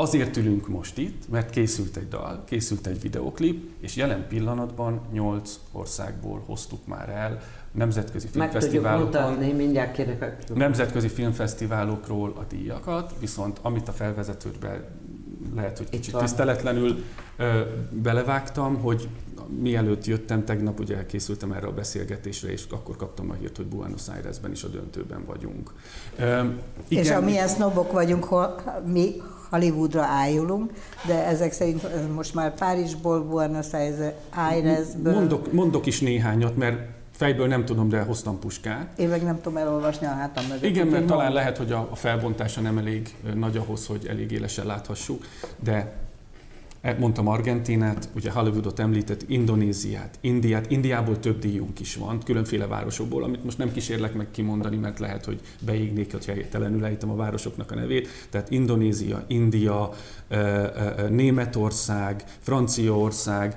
Azért 0.00 0.36
ülünk 0.36 0.68
most 0.68 0.98
itt, 0.98 1.28
mert 1.28 1.50
készült 1.50 1.96
egy 1.96 2.08
dal, 2.08 2.42
készült 2.44 2.86
egy 2.86 3.00
videoklip, 3.00 3.70
és 3.80 3.96
jelen 3.96 4.26
pillanatban 4.28 5.00
nyolc 5.12 5.58
országból 5.72 6.42
hoztuk 6.46 6.86
már 6.86 7.08
el 7.08 7.40
nemzetközi 7.72 8.26
filmfesztiválokon. 8.26 9.32
mindjárt 9.32 9.92
kérek. 9.92 10.54
Nemzetközi 10.54 11.08
filmfesztiválokról 11.08 12.32
a 12.36 12.42
díjakat, 12.48 13.14
viszont 13.20 13.58
amit 13.62 13.88
a 13.88 13.92
felvezetődben 13.92 14.84
lehet, 15.54 15.78
hogy 15.78 15.88
kicsit 15.88 16.16
tiszteletlenül 16.16 17.04
ö, 17.36 17.60
belevágtam, 17.90 18.80
hogy 18.80 19.08
mielőtt 19.60 20.04
jöttem, 20.04 20.44
tegnap 20.44 20.80
ugye 20.80 20.96
elkészültem 20.96 21.52
erre 21.52 21.66
a 21.66 21.72
beszélgetésre, 21.72 22.50
és 22.50 22.64
akkor 22.70 22.96
kaptam 22.96 23.30
a 23.30 23.34
hírt, 23.34 23.56
hogy 23.56 23.66
Buenos 23.66 24.08
Airesben 24.08 24.50
is 24.50 24.62
a 24.62 24.68
döntőben 24.68 25.24
vagyunk. 25.24 25.72
Ö, 26.18 26.44
igen, 26.88 27.04
és 27.04 27.10
amilyen 27.10 27.48
sznobok 27.48 27.92
vagyunk, 27.92 28.24
hol, 28.24 28.60
mi 28.86 29.22
Hollywoodra 29.50 30.02
ájulunk, 30.02 30.72
de 31.06 31.26
ezek 31.26 31.52
szerint 31.52 32.14
most 32.14 32.34
már 32.34 32.54
Párizsból, 32.54 33.22
Buenos 33.22 33.66
Airesből... 34.34 35.14
Mondok, 35.14 35.52
mondok 35.52 35.86
is 35.86 36.00
néhányat, 36.00 36.56
mert 36.56 36.78
fejből 37.10 37.46
nem 37.46 37.64
tudom, 37.64 37.88
de 37.88 38.00
hoztam 38.00 38.38
puskát. 38.38 38.98
Én 38.98 39.08
meg 39.08 39.22
nem 39.22 39.40
tudom 39.40 39.58
elolvasni 39.58 40.06
a 40.06 40.10
hátam 40.10 40.44
mögött. 40.44 40.64
Igen, 40.64 40.86
mert 40.86 41.06
talán 41.06 41.32
lehet, 41.32 41.56
hogy 41.56 41.72
a 41.72 41.90
felbontása 41.94 42.60
nem 42.60 42.78
elég 42.78 43.14
nagy 43.34 43.56
ahhoz, 43.56 43.86
hogy 43.86 44.06
elég 44.06 44.30
élesen 44.30 44.66
láthassuk, 44.66 45.24
de 45.64 45.92
mondtam 46.96 47.26
Argentinát, 47.26 48.08
ugye 48.14 48.30
Hollywoodot 48.30 48.78
említett, 48.78 49.24
Indonéziát, 49.26 50.18
Indiát, 50.20 50.70
Indiából 50.70 51.18
több 51.18 51.38
díjunk 51.38 51.80
is 51.80 51.96
van, 51.96 52.18
különféle 52.24 52.66
városokból, 52.66 53.22
amit 53.22 53.44
most 53.44 53.58
nem 53.58 53.72
kísérlek 53.72 54.14
meg 54.14 54.30
kimondani, 54.30 54.76
mert 54.76 54.98
lehet, 54.98 55.24
hogy 55.24 55.40
beégnék, 55.60 56.12
hogyha 56.12 56.32
helytelenül 56.32 56.84
ejtem 56.84 57.10
a 57.10 57.16
városoknak 57.16 57.70
a 57.70 57.74
nevét. 57.74 58.08
Tehát 58.30 58.50
Indonézia, 58.50 59.24
India, 59.26 59.92
Németország, 61.10 62.24
Franciaország, 62.38 63.56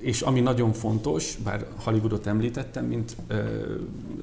és 0.00 0.20
ami 0.20 0.40
nagyon 0.40 0.72
fontos, 0.72 1.36
bár 1.44 1.66
Hollywoodot 1.76 2.26
említettem, 2.26 2.84
mint 2.84 3.16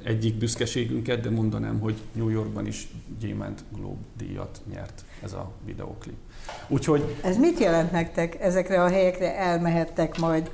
egyik 0.04 0.36
büszkeségünket, 0.36 1.20
de 1.22 1.30
mondanám, 1.30 1.80
hogy 1.80 1.96
New 2.14 2.30
Yorkban 2.30 2.68
is 2.68 2.88
Gyémánt 3.20 3.64
Globe 3.76 4.02
díjat 4.18 4.62
nyert 4.74 5.06
ez 5.24 5.34
a 5.34 5.52
videoklip. 5.66 6.16
Úgyhogy... 6.68 7.16
Ez 7.24 7.38
mit 7.38 7.60
jelent 7.60 7.92
nektek? 7.92 8.42
Ezekre 8.42 8.84
a 8.84 8.88
helyekre 8.88 9.38
elmehettek 9.38 10.20
majd 10.20 10.52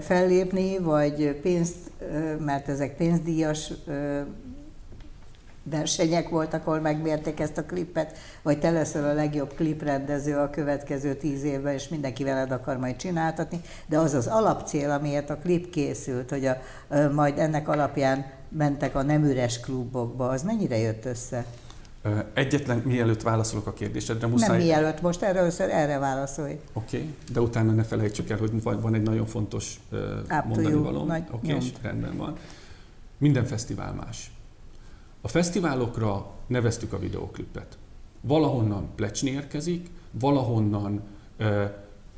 fellépni, 0.00 0.78
vagy 0.78 1.40
pénzt, 1.42 1.76
mert 2.38 2.68
ezek 2.68 2.96
pénzdíjas 2.96 3.72
versenyek 5.62 6.28
voltak, 6.28 6.66
ahol 6.66 6.80
megmérték 6.80 7.40
ezt 7.40 7.58
a 7.58 7.64
klipet, 7.64 8.18
vagy 8.42 8.58
te 8.58 8.70
leszel 8.70 9.08
a 9.08 9.12
legjobb 9.12 9.54
kliprendező 9.54 10.36
a 10.36 10.50
következő 10.50 11.14
tíz 11.14 11.42
évben, 11.42 11.72
és 11.72 11.88
mindenki 11.88 12.24
veled 12.24 12.50
akar 12.50 12.76
majd 12.76 12.96
csináltatni, 12.96 13.60
de 13.86 13.98
az 13.98 14.14
az 14.14 14.26
alapcél, 14.26 14.90
amiért 14.90 15.30
a 15.30 15.36
klip 15.36 15.70
készült, 15.70 16.30
hogy 16.30 16.46
a, 16.46 16.56
majd 17.12 17.38
ennek 17.38 17.68
alapján 17.68 18.24
mentek 18.48 18.94
a 18.94 19.02
nem 19.02 19.24
üres 19.24 19.60
klubokba, 19.60 20.28
az 20.28 20.42
mennyire 20.42 20.78
jött 20.78 21.04
össze? 21.04 21.44
Egyetlen, 22.32 22.82
mielőtt 22.84 23.22
válaszolok 23.22 23.66
a 23.66 23.72
kérdésedre, 23.72 24.26
muszáj... 24.26 24.48
Nem 24.48 24.66
mielőtt, 24.66 25.00
most 25.00 25.22
erre 25.22 25.38
először 25.38 25.70
erre 25.70 25.98
válaszolj. 25.98 26.60
Oké, 26.72 26.96
okay, 26.96 27.14
de 27.32 27.40
utána 27.40 27.72
ne 27.72 27.82
felejtsük 27.82 28.30
el, 28.30 28.38
hogy 28.38 28.62
van 28.62 28.94
egy 28.94 29.02
nagyon 29.02 29.26
fontos 29.26 29.80
mondani 30.46 30.74
való. 30.74 31.00
Oké, 31.00 31.52
okay, 31.52 31.72
rendben 31.82 32.16
van. 32.16 32.36
Minden 33.18 33.44
fesztivál 33.44 33.92
más. 33.92 34.30
A 35.20 35.28
fesztiválokra 35.28 36.30
neveztük 36.46 36.92
a 36.92 36.98
videoklipet. 36.98 37.78
Valahonnan 38.20 38.88
plecsni 38.94 39.30
érkezik, 39.30 39.90
valahonnan 40.10 41.02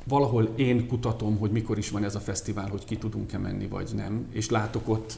valahol 0.07 0.49
én 0.55 0.87
kutatom, 0.87 1.37
hogy 1.37 1.51
mikor 1.51 1.77
is 1.77 1.89
van 1.89 2.03
ez 2.03 2.15
a 2.15 2.19
fesztivál, 2.19 2.69
hogy 2.69 2.85
ki 2.85 2.97
tudunk-e 2.97 3.37
menni, 3.37 3.67
vagy 3.67 3.89
nem, 3.95 4.27
és 4.31 4.49
látok 4.49 4.89
ott, 4.89 5.17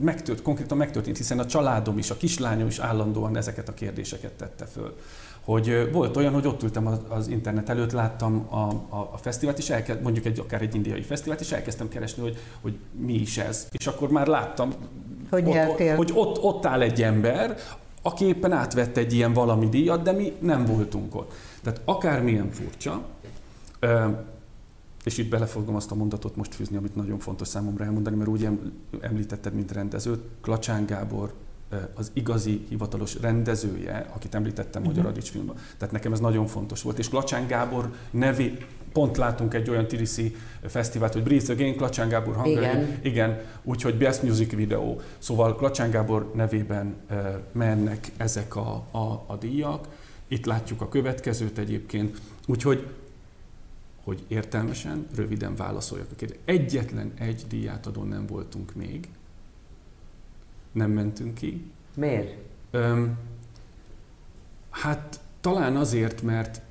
megtört, 0.00 0.42
konkrétan 0.42 0.76
megtörtént, 0.76 1.16
hiszen 1.16 1.38
a 1.38 1.46
családom 1.46 1.98
is, 1.98 2.10
a 2.10 2.16
kislányom 2.16 2.66
is 2.66 2.78
állandóan 2.78 3.36
ezeket 3.36 3.68
a 3.68 3.74
kérdéseket 3.74 4.32
tette 4.32 4.64
föl. 4.64 4.96
Hogy 5.44 5.88
volt 5.92 6.16
olyan, 6.16 6.32
hogy 6.32 6.46
ott 6.46 6.62
ültem 6.62 6.86
az, 6.86 6.98
az 7.08 7.28
internet 7.28 7.68
előtt, 7.68 7.92
láttam 7.92 8.46
a, 8.50 8.56
a, 8.96 9.10
a 9.12 9.16
fesztivált, 9.16 9.58
és 9.58 9.70
elkezd, 9.70 10.02
mondjuk 10.02 10.24
egy, 10.24 10.38
akár 10.38 10.62
egy 10.62 10.74
indiai 10.74 11.02
fesztivált, 11.02 11.40
és 11.40 11.52
elkezdtem 11.52 11.88
keresni, 11.88 12.22
hogy, 12.22 12.38
hogy 12.60 12.78
mi 13.00 13.14
is 13.14 13.38
ez. 13.38 13.68
És 13.72 13.86
akkor 13.86 14.10
már 14.10 14.26
láttam, 14.26 14.72
hogy, 15.30 15.48
ott, 15.48 15.96
hogy 15.96 16.10
ott, 16.14 16.42
ott 16.42 16.66
áll 16.66 16.80
egy 16.80 17.02
ember, 17.02 17.56
aki 18.02 18.24
éppen 18.24 18.52
átvette 18.52 19.00
egy 19.00 19.12
ilyen 19.12 19.32
valami 19.32 19.68
díjat, 19.68 20.02
de 20.02 20.12
mi 20.12 20.32
nem 20.38 20.64
voltunk 20.64 21.14
ott. 21.14 21.32
Tehát 21.62 21.80
akármilyen 21.84 22.50
furcsa, 22.50 23.02
és 25.04 25.18
itt 25.18 25.28
belefogom 25.28 25.74
azt 25.74 25.90
a 25.90 25.94
mondatot 25.94 26.36
most 26.36 26.54
fűzni, 26.54 26.76
amit 26.76 26.96
nagyon 26.96 27.18
fontos 27.18 27.48
számomra 27.48 27.84
elmondani, 27.84 28.16
mert 28.16 28.28
úgy 28.28 28.48
említetted, 29.00 29.54
mint 29.54 29.72
rendezőt, 29.72 30.20
Klacsán 30.40 30.86
Gábor 30.86 31.32
az 31.94 32.10
igazi 32.12 32.66
hivatalos 32.68 33.20
rendezője, 33.20 34.10
akit 34.14 34.34
említettem 34.34 34.82
uh-huh. 34.82 34.96
Magyar 34.96 35.10
Adics 35.10 35.30
filmben. 35.30 35.56
Tehát 35.78 35.94
nekem 35.94 36.12
ez 36.12 36.20
nagyon 36.20 36.46
fontos 36.46 36.82
volt. 36.82 36.98
És 36.98 37.08
Klacsán 37.08 37.46
Gábor 37.46 37.92
nevi, 38.10 38.56
pont 38.92 39.16
látunk 39.16 39.54
egy 39.54 39.70
olyan 39.70 39.86
Tiriszi 39.86 40.36
fesztivált, 40.66 41.12
hogy 41.12 41.22
Breathe 41.22 41.52
Again, 41.52 41.76
Klacsán 41.76 42.08
Gábor 42.08 42.34
Hungary. 42.34 42.64
Igen. 42.64 42.98
Igen, 43.02 43.40
úgyhogy 43.62 43.98
Best 43.98 44.22
Music 44.22 44.52
Video. 44.54 44.96
Szóval 45.18 45.56
Klacsán 45.56 45.90
Gábor 45.90 46.30
nevében 46.34 46.94
uh, 47.10 47.16
mennek 47.52 48.12
ezek 48.16 48.56
a, 48.56 48.86
a, 48.90 49.24
a 49.26 49.36
díjak. 49.40 49.88
Itt 50.28 50.46
látjuk 50.46 50.80
a 50.80 50.88
következőt 50.88 51.58
egyébként. 51.58 52.20
Úgyhogy 52.46 52.86
hogy 54.04 54.24
értelmesen, 54.28 55.06
röviden 55.14 55.56
válaszoljak 55.56 56.10
a 56.12 56.14
kérdésre. 56.14 56.42
Egyetlen 56.44 57.12
egy 57.14 57.44
díjátadó 57.48 58.02
nem 58.02 58.26
voltunk 58.26 58.74
még. 58.74 59.08
Nem 60.72 60.90
mentünk 60.90 61.34
ki. 61.34 61.70
Miért? 61.94 62.36
Öm, 62.70 63.18
hát 64.70 65.20
talán 65.40 65.76
azért, 65.76 66.22
mert 66.22 66.62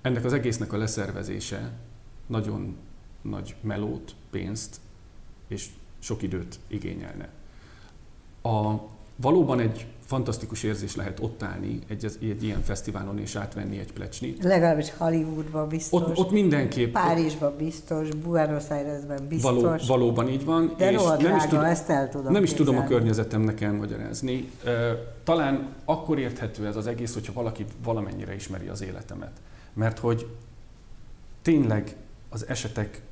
ennek 0.00 0.24
az 0.24 0.32
egésznek 0.32 0.72
a 0.72 0.76
leszervezése 0.76 1.72
nagyon 2.26 2.76
nagy 3.22 3.56
melót, 3.60 4.14
pénzt 4.30 4.80
és 5.48 5.68
sok 5.98 6.22
időt 6.22 6.58
igényelne. 6.66 7.28
A, 8.42 8.74
valóban 9.16 9.60
egy 9.60 9.86
fantasztikus 10.06 10.62
érzés 10.62 10.96
lehet 10.96 11.20
ott 11.20 11.42
állni 11.42 11.78
egy, 11.88 12.16
egy 12.20 12.42
ilyen 12.42 12.62
fesztiválon 12.62 13.18
és 13.18 13.36
átvenni 13.36 13.78
egy 13.78 13.92
plecsnit. 13.92 14.44
Legalábbis 14.44 14.92
Hollywoodban 14.96 15.68
biztos. 15.68 16.00
Ott, 16.00 16.16
ott 16.16 16.30
mindenképp. 16.30 16.92
Párizsban 16.92 17.54
biztos, 17.58 18.08
Buenos 18.08 18.64
Airesben 18.68 19.28
biztos. 19.28 19.62
Való, 19.62 19.76
valóban 19.86 20.28
így 20.28 20.44
van. 20.44 20.74
De 20.76 20.92
és 20.92 21.02
nem 21.02 21.18
drága, 21.18 21.36
is 21.36 21.42
tudom, 21.42 21.64
ezt 21.64 21.88
el 21.88 22.08
tudom 22.08 22.32
Nem 22.32 22.42
is 22.42 22.52
tudom 22.52 22.76
a 22.76 22.84
környezetemnek 22.84 23.60
elmagyarázni. 23.60 24.50
Talán 25.24 25.68
akkor 25.84 26.18
érthető 26.18 26.66
ez 26.66 26.76
az 26.76 26.86
egész, 26.86 27.14
hogyha 27.14 27.32
valaki 27.32 27.64
valamennyire 27.84 28.34
ismeri 28.34 28.68
az 28.68 28.82
életemet. 28.82 29.32
Mert 29.72 29.98
hogy 29.98 30.26
tényleg 31.42 31.96
az 32.28 32.48
esetek 32.48 33.02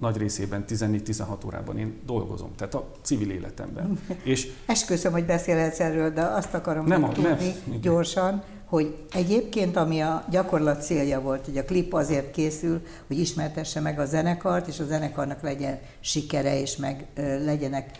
nagy 0.00 0.16
részében 0.16 0.64
14-16 0.68 1.46
órában 1.46 1.78
én 1.78 2.00
dolgozom, 2.06 2.50
tehát 2.56 2.74
a 2.74 2.90
civil 3.02 3.30
életemben. 3.30 4.00
És 4.22 4.52
Esküszöm, 4.66 5.12
hogy 5.12 5.24
beszélhetsz 5.24 5.80
erről, 5.80 6.10
de 6.10 6.22
azt 6.22 6.54
akarom 6.54 6.86
nem, 6.86 7.10
tudni 7.12 7.22
nem, 7.22 7.80
gyorsan, 7.80 8.42
hogy 8.64 8.96
egyébként 9.12 9.76
ami 9.76 10.00
a 10.00 10.24
gyakorlat 10.30 10.82
célja 10.82 11.20
volt, 11.20 11.44
hogy 11.44 11.58
a 11.58 11.64
klip 11.64 11.94
azért 11.94 12.30
készül, 12.30 12.80
hogy 13.06 13.18
ismertesse 13.18 13.80
meg 13.80 13.98
a 13.98 14.04
zenekart, 14.04 14.68
és 14.68 14.78
a 14.80 14.84
zenekarnak 14.84 15.42
legyen 15.42 15.78
sikere, 16.00 16.60
és 16.60 16.76
meg 16.76 17.06
legyenek 17.44 17.90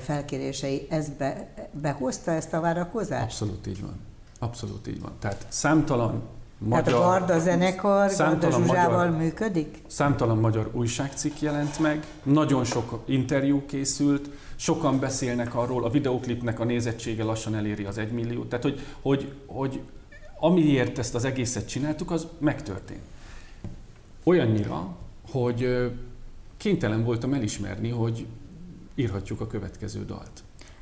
felkérései. 0.00 0.86
Ez 0.90 1.08
be, 1.18 1.54
behozta 1.80 2.30
ezt 2.30 2.52
a 2.52 2.60
várakozást? 2.60 3.22
Abszolút 3.22 3.66
így 3.66 3.80
van. 3.80 4.00
Abszolút 4.38 4.88
így 4.88 5.00
van. 5.00 5.12
Tehát 5.18 5.46
számtalan 5.48 6.22
Magyar, 6.64 6.84
Tehát 6.84 7.00
a 7.00 7.04
Garda 7.08 7.38
zenekar 7.38 8.10
Garda 8.16 8.50
Zsuzsával 8.50 9.06
magyar, 9.06 9.20
működik? 9.20 9.78
Számtalan 9.86 10.38
magyar 10.38 10.70
újságcikk 10.72 11.40
jelent 11.40 11.78
meg, 11.78 12.06
nagyon 12.22 12.64
sok 12.64 13.02
interjú 13.04 13.66
készült, 13.66 14.30
sokan 14.56 15.00
beszélnek 15.00 15.54
arról, 15.54 15.84
a 15.84 15.90
videoklipnek 15.90 16.60
a 16.60 16.64
nézettsége 16.64 17.24
lassan 17.24 17.54
eléri 17.54 17.84
az 17.84 17.98
egymilliót. 17.98 18.48
Tehát, 18.48 18.64
hogy, 18.64 18.80
hogy, 19.00 19.32
hogy 19.46 19.80
amiért 20.40 20.98
ezt 20.98 21.14
az 21.14 21.24
egészet 21.24 21.68
csináltuk, 21.68 22.10
az 22.10 22.26
megtörtént. 22.38 23.02
Olyannyira, 24.24 24.96
hogy 25.30 25.90
kénytelen 26.56 27.04
voltam 27.04 27.34
elismerni, 27.34 27.90
hogy 27.90 28.26
írhatjuk 28.94 29.40
a 29.40 29.46
következő 29.46 30.04
dalt. 30.04 30.30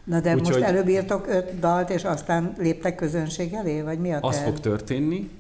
Na 0.05 0.21
de 0.21 0.35
Úgy, 0.35 0.41
most 0.41 0.61
előbb 0.61 0.89
írtok 0.89 1.27
öt 1.27 1.59
dalt, 1.59 1.91
és 1.91 2.05
aztán 2.05 2.53
léptek 2.59 2.95
közönség 2.95 3.53
elé, 3.53 3.83
vagy 3.83 3.99
mi 3.99 4.13
a 4.13 4.19
Az 4.21 4.39
fog 4.39 4.61
történni, 4.61 5.31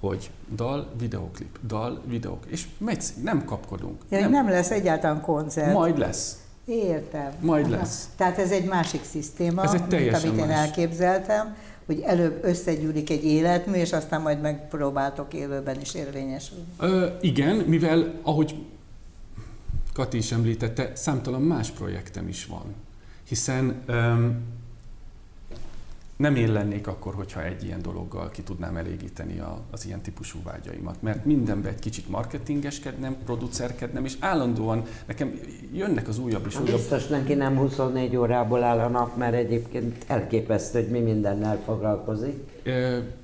hogy 0.00 0.30
dal, 0.54 0.90
videoklip, 0.98 1.58
dal, 1.66 2.02
videók, 2.06 2.44
és 2.46 2.66
megy, 2.78 3.04
nem 3.22 3.44
kapkodunk. 3.44 4.02
Ja, 4.08 4.20
nem. 4.20 4.30
nem 4.30 4.48
lesz 4.48 4.70
egyáltalán 4.70 5.20
koncert. 5.20 5.72
Majd 5.72 5.98
lesz. 5.98 6.38
Értem. 6.64 7.32
Majd 7.40 7.64
Aha. 7.64 7.76
lesz. 7.76 8.08
Tehát 8.16 8.38
ez 8.38 8.50
egy 8.50 8.64
másik 8.64 9.04
szisztéma, 9.04 9.62
ez 9.62 9.72
egy 9.72 9.80
mint 9.80 10.14
amit 10.14 10.40
én 10.40 10.46
más. 10.46 10.66
elképzeltem, 10.66 11.56
hogy 11.86 12.00
előbb 12.00 12.44
összegyűlik 12.44 13.10
egy 13.10 13.24
életmű, 13.24 13.76
és 13.76 13.92
aztán 13.92 14.20
majd 14.20 14.40
megpróbáltok 14.40 15.34
élőben 15.34 15.80
is 15.80 15.94
érvényesülni. 15.94 16.64
Ö, 16.78 17.06
igen, 17.20 17.56
mivel 17.56 18.14
ahogy 18.22 18.54
Kati 19.92 20.16
is 20.16 20.32
említette, 20.32 20.90
számtalan 20.94 21.42
más 21.42 21.70
projektem 21.70 22.28
is 22.28 22.46
van. 22.46 22.74
Hiszen 23.28 23.82
öm, 23.86 24.42
nem 26.20 26.36
én 26.36 26.52
lennék 26.52 26.86
akkor, 26.86 27.14
hogyha 27.14 27.44
egy 27.44 27.64
ilyen 27.64 27.82
dologgal 27.82 28.30
ki 28.30 28.42
tudnám 28.42 28.76
elégíteni 28.76 29.38
a, 29.38 29.60
az 29.70 29.86
ilyen 29.86 30.00
típusú 30.00 30.38
vágyaimat. 30.44 31.02
Mert 31.02 31.24
mindenben 31.24 31.72
egy 31.72 31.78
kicsit 31.78 32.08
marketingeskednem, 32.08 33.16
producerkednem, 33.24 34.04
és 34.04 34.16
állandóan 34.18 34.84
nekem 35.06 35.40
jönnek 35.72 36.08
az 36.08 36.18
újabb 36.18 36.46
és 36.46 36.60
újabb... 36.60 36.76
Biztos 36.76 37.06
neki 37.06 37.34
nem 37.34 37.56
24 37.56 38.16
órából 38.16 38.62
áll 38.62 38.78
a 38.78 38.88
nap, 38.88 39.16
mert 39.16 39.34
egyébként 39.34 40.04
elképesztő, 40.06 40.80
hogy 40.80 40.90
mi 40.90 40.98
mindennel 40.98 41.58
foglalkozik. 41.64 42.62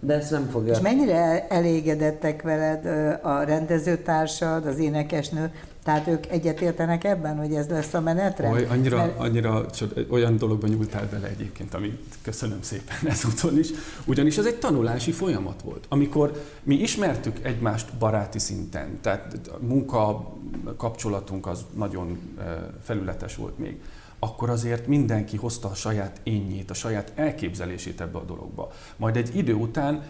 De 0.01 0.15
ezt 0.15 0.31
nem 0.31 0.49
fogja. 0.49 0.73
És 0.73 0.81
mennyire 0.81 1.47
elégedettek 1.49 2.43
veled 2.43 2.87
a 3.23 3.43
rendezőtársad, 3.43 4.67
az 4.67 4.79
énekesnő? 4.79 5.53
Tehát 5.87 6.07
ők 6.07 6.27
egyetértenek 6.27 7.05
ebben, 7.05 7.37
hogy 7.37 7.55
ez 7.55 7.69
lesz 7.69 7.95
a 7.95 8.01
menetre? 8.01 8.51
Oly, 8.51 8.65
annyira, 8.65 8.97
Mert... 8.97 9.19
annyira 9.19 9.67
olyan 10.09 10.37
dologban 10.37 10.71
nyúltál 10.71 11.09
bele 11.11 11.29
egyébként, 11.29 11.75
amit 11.75 12.17
köszönöm 12.23 12.63
szépen 12.63 12.97
ezúton 13.11 13.59
is. 13.59 13.69
Ugyanis 14.05 14.39
ez 14.39 14.47
egy 14.47 14.59
tanulási 14.59 15.13
folyamat 15.13 15.63
volt. 15.63 15.85
Amikor 15.89 16.43
mi 16.63 16.75
ismertük 16.75 17.39
egymást 17.43 17.95
baráti 17.99 18.39
szinten, 18.39 18.99
tehát 19.01 19.41
a 19.49 19.65
munka 19.65 20.33
kapcsolatunk 20.77 21.47
az 21.47 21.65
nagyon 21.75 22.37
felületes 22.83 23.37
volt 23.37 23.59
még, 23.59 23.81
akkor 24.19 24.51
azért 24.51 24.87
mindenki 24.87 25.37
hozta 25.37 25.69
a 25.69 25.75
saját 25.75 26.21
énjét, 26.23 26.71
a 26.71 26.75
saját 26.75 27.13
elképzelését 27.15 28.01
ebbe 28.01 28.19
a 28.19 28.25
dologba. 28.25 28.71
Majd 28.97 29.17
egy 29.17 29.37
idő 29.37 29.55
után 29.55 30.03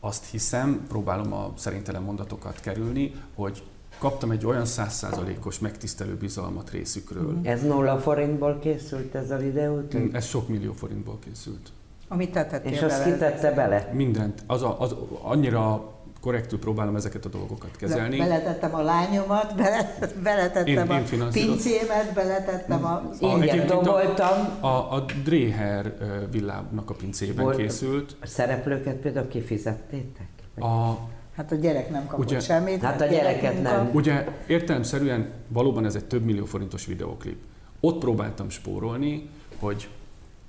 azt 0.00 0.24
hiszem, 0.30 0.84
próbálom 0.88 1.32
a 1.32 1.52
szerintelen 1.56 2.02
mondatokat 2.02 2.60
kerülni, 2.60 3.14
hogy 3.34 3.62
kaptam 4.02 4.30
egy 4.30 4.46
olyan 4.46 4.64
százszázalékos 4.64 5.58
megtisztelő 5.58 6.14
bizalmat 6.14 6.70
részükről. 6.70 7.38
Ez 7.42 7.62
nulla 7.62 7.98
forintból 7.98 8.58
készült 8.58 9.14
ez 9.14 9.30
a 9.30 9.36
videó? 9.36 9.80
Ez 10.12 10.24
sok 10.24 10.48
millió 10.48 10.72
forintból 10.72 11.18
készült. 11.24 11.72
Amit 12.08 12.32
tettél 12.32 12.72
És 12.72 12.82
azt 12.82 13.04
kitette 13.04 13.52
bele? 13.52 13.90
Mindent. 13.92 14.42
Az, 14.46 14.62
a, 14.62 14.80
az 14.80 14.94
annyira 15.22 15.90
korrektül 16.20 16.58
próbálom 16.58 16.96
ezeket 16.96 17.24
a 17.24 17.28
dolgokat 17.28 17.76
kezelni. 17.76 18.18
Beletettem 18.18 18.74
a 18.74 18.82
lányomat, 18.82 19.54
beletettem 20.22 20.90
én, 20.90 21.04
én 21.12 21.20
a 21.20 21.28
pincémet, 21.28 22.12
beletettem 22.14 22.84
a... 22.84 23.10
Ingyen 23.18 23.66
doboltam. 23.66 24.58
A, 24.60 24.66
a 24.66 25.04
Dreher 25.24 25.94
villának 26.30 26.90
a 26.90 26.94
pincében 26.94 27.44
Volt 27.44 27.56
készült. 27.56 28.16
A 28.20 28.26
szereplőket 28.26 28.96
például 28.96 29.28
kifizettétek? 29.28 30.28
A, 30.58 30.98
Hát 31.36 31.52
a 31.52 31.54
gyerek 31.54 31.90
nem 31.90 32.06
kapott 32.06 32.26
ugye, 32.26 32.40
semmit. 32.40 32.82
Hát 32.82 33.00
a 33.00 33.06
gyereket 33.06 33.62
nem. 33.62 33.90
Ugye 33.92 34.28
értelemszerűen 34.46 35.30
valóban 35.48 35.84
ez 35.84 35.94
egy 35.94 36.04
több 36.04 36.24
millió 36.24 36.44
forintos 36.44 36.86
videoklip. 36.86 37.38
Ott 37.80 37.98
próbáltam 37.98 38.48
spórolni, 38.48 39.28
hogy 39.58 39.88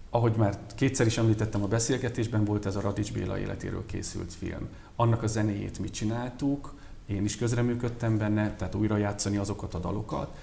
ahogy 0.10 0.34
már 0.38 0.58
kétszer 0.76 1.06
is 1.06 1.18
említettem 1.18 1.64
a 1.64 1.68
beszélgetésben, 1.68 2.46
volt 2.46 2.66
ez 2.66 2.76
a 2.76 2.82
Radics 2.82 3.14
Béla 3.14 3.40
életéről 3.40 3.86
készült 3.86 4.34
film. 4.34 4.68
Annak 4.96 5.24
a 5.24 5.28
zenéjét 5.28 5.80
mi 5.80 5.90
csináltuk, 5.90 6.74
én 7.06 7.24
is 7.24 7.38
közreműködtem 7.38 8.18
benne, 8.18 8.56
tehát 8.56 8.76
újra 8.76 8.98
játszani 8.98 9.38
azokat 9.38 9.74
a 9.74 9.80
dalokat, 9.80 10.38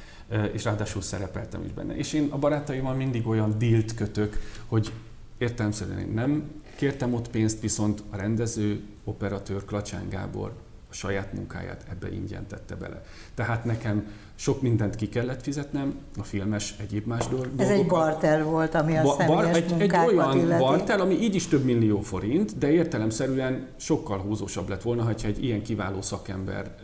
és 0.52 0.64
ráadásul 0.64 1.02
szerepeltem 1.02 1.64
is 1.64 1.72
benne. 1.72 1.96
És 1.96 2.12
én 2.12 2.28
a 2.30 2.38
barátaimmal 2.38 2.94
mindig 2.94 3.26
olyan 3.26 3.58
dílt 3.58 3.94
kötök, 3.94 4.40
hogy 4.66 4.92
értelemszerűen 5.38 5.98
én 5.98 6.12
nem 6.14 6.50
kértem 6.80 7.14
ott 7.14 7.30
pénzt, 7.30 7.60
viszont 7.60 8.02
a 8.10 8.16
rendező, 8.16 8.82
operatőr 9.04 9.64
Klacsán 9.64 10.08
Gábor 10.08 10.52
a 10.90 10.92
saját 10.92 11.32
munkáját 11.32 11.84
ebbe 11.90 12.12
ingyen 12.12 12.46
tette 12.46 12.74
bele. 12.74 13.04
Tehát 13.34 13.64
nekem 13.64 14.12
sok 14.40 14.62
mindent 14.62 14.94
ki 14.96 15.08
kellett 15.08 15.42
fizetnem, 15.42 15.94
a 16.18 16.22
filmes 16.22 16.74
egyéb 16.80 17.06
más 17.06 17.26
dolgokat. 17.28 17.60
Ez 17.60 17.68
egy 17.68 17.86
barter 17.86 18.44
volt, 18.44 18.74
ami 18.74 18.96
a 18.96 19.02
ba, 19.02 19.16
személyes 19.18 19.56
egy, 19.56 19.74
egy 19.78 19.94
olyan 20.06 20.38
illeti. 20.38 20.62
barter, 20.62 21.00
ami 21.00 21.14
így 21.14 21.34
is 21.34 21.46
több 21.46 21.64
millió 21.64 22.00
forint, 22.00 22.58
de 22.58 22.70
értelemszerűen 22.70 23.66
sokkal 23.76 24.18
húzósabb 24.18 24.68
lett 24.68 24.82
volna, 24.82 25.02
ha 25.02 25.10
egy 25.22 25.44
ilyen 25.44 25.62
kiváló 25.62 26.02
szakember 26.02 26.74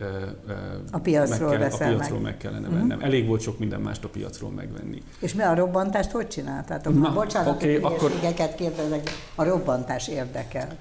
a 0.91 0.99
piacról, 0.99 1.57
meg, 1.57 1.59
kell, 1.59 1.71
a 1.71 1.77
piacról 1.77 2.19
meg. 2.19 2.21
meg 2.21 2.37
kellene 2.37 2.69
vennem. 2.69 2.87
Uh-huh. 2.87 3.03
Elég 3.03 3.27
volt 3.27 3.41
sok 3.41 3.59
minden 3.59 3.81
mást 3.81 4.03
a 4.03 4.09
piacról 4.09 4.51
megvenni. 4.51 5.01
És 5.19 5.33
mi 5.33 5.43
a 5.43 5.55
robbantást 5.55 6.11
hogy 6.11 6.27
csináltátok? 6.27 6.99
Na, 6.99 7.13
Bocsánat, 7.13 7.55
okay, 7.55 7.75
akkor... 7.75 8.11
kérdezek, 8.55 9.09
a 9.35 9.43
robbantás 9.43 10.07
érdekel. 10.07 10.77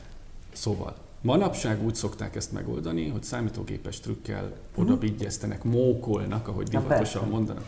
Szóval, 0.53 1.06
Manapság 1.27 1.85
úgy 1.85 1.95
szokták 1.95 2.37
ezt 2.37 2.53
megoldani, 2.53 3.09
hogy 3.09 3.23
számítógépes 3.23 4.01
trükkel 4.01 4.53
oda 4.75 4.99
vigyeztenek, 4.99 5.65
mókolnak, 5.65 6.49
ahogy 6.49 6.69
divatosan 6.69 7.29
mondanak. 7.29 7.65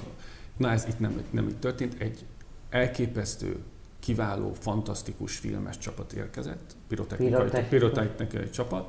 Na 0.57 0.71
ez 0.71 0.85
itt 0.89 0.99
nem, 0.99 1.23
nem 1.31 1.49
így 1.49 1.57
történt. 1.57 1.95
Egy 2.01 2.25
elképesztő, 2.71 3.57
kiváló, 4.01 4.53
fantasztikus 4.59 5.37
filmes 5.37 5.79
csapat 5.79 6.13
érkezett, 6.13 6.77
pirotechnikai, 6.89 7.63
pirotechnikai 7.69 8.51
csapat, 8.51 8.89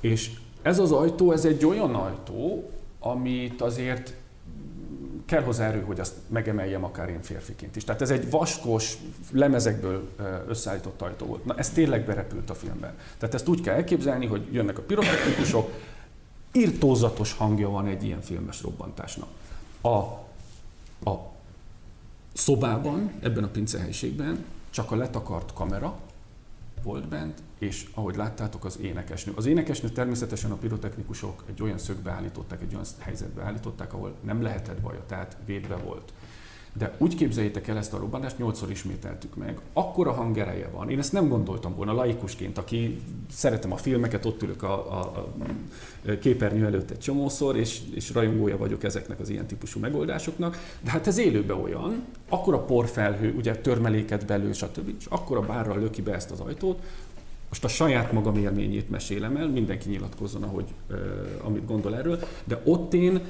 és 0.00 0.30
ez 0.62 0.78
az 0.78 0.92
ajtó, 0.92 1.32
ez 1.32 1.44
egy 1.44 1.64
olyan 1.64 1.94
ajtó, 1.94 2.70
amit 2.98 3.60
azért 3.60 4.14
kell 5.32 5.42
hozzá 5.42 5.66
erő, 5.66 5.82
hogy 5.82 6.00
azt 6.00 6.14
megemeljem 6.28 6.84
akár 6.84 7.08
én 7.08 7.22
férfiként 7.22 7.76
is. 7.76 7.84
Tehát 7.84 8.02
ez 8.02 8.10
egy 8.10 8.30
vaskos, 8.30 8.96
lemezekből 9.30 10.08
összeállított 10.48 11.02
ajtó 11.02 11.26
volt. 11.26 11.44
Na 11.44 11.54
ez 11.56 11.70
tényleg 11.70 12.04
berepült 12.04 12.50
a 12.50 12.54
filmben. 12.54 12.94
Tehát 13.18 13.34
ezt 13.34 13.48
úgy 13.48 13.60
kell 13.60 13.74
elképzelni, 13.74 14.26
hogy 14.26 14.48
jönnek 14.52 14.78
a 14.78 14.82
pirotechnikusok, 14.82 15.70
irtózatos 16.52 17.32
hangja 17.32 17.68
van 17.68 17.86
egy 17.86 18.04
ilyen 18.04 18.20
filmes 18.20 18.62
robbantásnak. 18.62 19.28
A, 19.80 19.88
a 21.10 21.30
szobában, 22.32 23.12
ebben 23.20 23.44
a 23.44 23.48
pincehelyiségben 23.48 24.44
csak 24.70 24.90
a 24.90 24.96
letakart 24.96 25.52
kamera 25.54 25.98
volt 26.82 27.08
bent, 27.08 27.42
és 27.62 27.86
ahogy 27.94 28.16
láttátok, 28.16 28.64
az 28.64 28.78
énekesnő. 28.82 29.32
Az 29.36 29.46
énekesnő 29.46 29.88
természetesen 29.88 30.50
a 30.50 30.54
pirotechnikusok 30.54 31.44
egy 31.48 31.62
olyan 31.62 31.78
szögbe 31.78 32.10
állították, 32.10 32.62
egy 32.62 32.74
olyan 32.74 32.86
helyzetbe 32.98 33.42
állították, 33.42 33.92
ahol 33.92 34.14
nem 34.20 34.42
lehetett 34.42 34.80
baja, 34.80 35.04
tehát 35.06 35.36
védve 35.46 35.76
volt. 35.76 36.12
De 36.78 36.94
úgy 36.98 37.14
képzeljétek 37.14 37.68
el 37.68 37.76
ezt 37.76 37.92
a 37.92 37.98
robbanást, 37.98 38.38
nyolcszor 38.38 38.70
ismételtük 38.70 39.36
meg. 39.36 39.60
Akkora 39.72 40.12
hangereje 40.12 40.68
van. 40.68 40.90
Én 40.90 40.98
ezt 40.98 41.12
nem 41.12 41.28
gondoltam 41.28 41.74
volna 41.74 41.92
laikusként, 41.92 42.58
aki 42.58 43.00
szeretem 43.30 43.72
a 43.72 43.76
filmeket, 43.76 44.24
ott 44.24 44.42
ülök 44.42 44.62
a, 44.62 45.00
a, 45.00 45.00
a 45.00 46.18
képernyő 46.20 46.64
előtt 46.64 46.90
egy 46.90 46.98
csomószor, 46.98 47.56
és, 47.56 47.80
és 47.94 48.12
rajongója 48.12 48.56
vagyok 48.56 48.84
ezeknek 48.84 49.20
az 49.20 49.28
ilyen 49.28 49.46
típusú 49.46 49.80
megoldásoknak. 49.80 50.58
De 50.80 50.90
hát 50.90 51.06
ez 51.06 51.18
élőben 51.18 51.56
olyan, 51.56 52.04
akkora 52.28 52.58
porfelhő, 52.58 53.34
ugye 53.36 53.56
törmeléket 53.56 54.26
belül, 54.26 54.52
stb. 54.52 54.94
És 54.98 55.06
akkora 55.06 55.40
bárral 55.40 55.78
löki 55.78 56.02
be 56.02 56.14
ezt 56.14 56.30
az 56.30 56.40
ajtót, 56.40 56.82
most 57.52 57.64
a 57.64 57.68
saját 57.68 58.12
magam 58.12 58.36
élményét 58.36 58.90
mesélem 58.90 59.36
el, 59.36 59.48
mindenki 59.48 59.88
nyilatkozzon, 59.88 60.42
ahogy, 60.42 60.64
uh, 60.90 60.96
amit 61.44 61.66
gondol 61.66 61.96
erről, 61.96 62.18
de 62.44 62.60
ott 62.64 62.94
én 62.94 63.20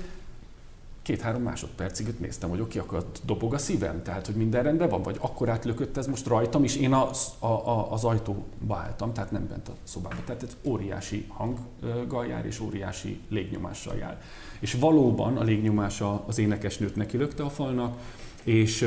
két-három 1.02 1.42
másodpercig 1.42 2.08
ott 2.08 2.20
néztem, 2.20 2.50
hogy 2.50 2.60
oké, 2.60 2.78
akkor 2.78 3.06
dobog 3.24 3.54
a 3.54 3.58
szívem, 3.58 4.02
tehát 4.02 4.26
hogy 4.26 4.34
minden 4.34 4.62
rendben 4.62 4.88
van, 4.88 5.02
vagy 5.02 5.16
akkor 5.20 5.48
átlökött 5.48 5.96
ez 5.96 6.06
most 6.06 6.26
rajtam, 6.26 6.64
és 6.64 6.76
én 6.76 6.92
az, 6.92 7.28
a, 7.38 7.46
a, 7.46 7.92
az 7.92 8.04
ajtóba 8.04 8.76
álltam, 8.76 9.12
tehát 9.12 9.30
nem 9.30 9.46
bent 9.48 9.68
a 9.68 9.72
szobába. 9.84 10.24
Tehát 10.24 10.42
ez 10.42 10.56
óriási 10.62 11.26
hanggal 11.28 12.26
jár, 12.26 12.46
és 12.46 12.60
óriási 12.60 13.20
légnyomással 13.28 13.96
jár. 13.96 14.22
És 14.60 14.74
valóban 14.74 15.36
a 15.36 15.42
légnyomása 15.42 16.24
az 16.26 16.38
énekesnőt 16.38 16.96
nekilökte 16.96 17.42
a 17.42 17.50
falnak, 17.50 17.98
és, 18.42 18.86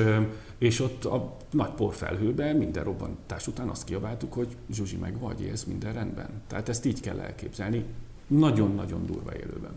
és 0.58 0.80
ott 0.80 1.06
a 1.06 1.36
nagy 1.52 1.72
porfelhőben 1.72 2.56
minden 2.56 2.84
robbantás 2.84 3.48
után 3.48 3.68
azt 3.68 3.84
kiabáltuk, 3.84 4.34
hogy 4.34 4.48
Zsuzsi 4.72 4.98
meg 4.98 5.20
vagy, 5.20 5.50
ez 5.52 5.64
minden 5.64 5.94
rendben. 5.94 6.30
Tehát 6.48 6.70
ezt 6.70 6.86
így 6.86 7.00
kell 7.00 7.20
elképzelni, 7.20 7.86
nagyon-nagyon 8.28 9.06
durva 9.06 9.36
élőben. 9.36 9.74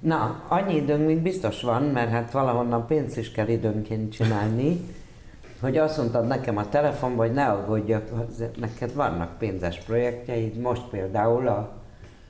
Na, 0.00 0.44
annyi 0.48 0.74
időnk 0.74 1.06
még 1.06 1.18
biztos 1.18 1.62
van, 1.62 1.82
mert 1.82 2.10
hát 2.10 2.32
valahonnan 2.32 2.86
pénzt 2.86 3.18
is 3.18 3.30
kell 3.30 3.48
időnként 3.48 4.12
csinálni, 4.12 4.80
hogy 5.60 5.76
azt 5.76 5.96
mondtad 5.96 6.26
nekem 6.26 6.56
a 6.56 6.68
telefonban, 6.68 7.26
hogy 7.26 7.34
ne 7.34 7.46
aggódjak, 7.46 8.10
neked 8.56 8.94
vannak 8.94 9.38
pénzes 9.38 9.78
projektjeid, 9.78 10.56
most 10.56 10.82
például 10.82 11.48
a, 11.48 11.72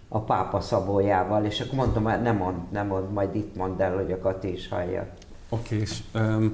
a 0.08 0.20
pápa 0.20 0.60
szabójával, 0.60 1.44
és 1.44 1.60
akkor 1.60 1.74
mondtam, 1.74 2.02
nem 2.02 2.36
mond, 2.36 2.56
nem 2.70 2.86
mond, 2.86 3.12
majd 3.12 3.34
itt 3.34 3.56
mondd 3.56 3.82
el, 3.82 3.94
hogy 3.94 4.12
a 4.12 4.18
Kati 4.18 4.52
is 4.52 4.68
hallja. 4.68 5.08
Oké, 5.48 5.76
és 5.76 5.98
um, 6.14 6.52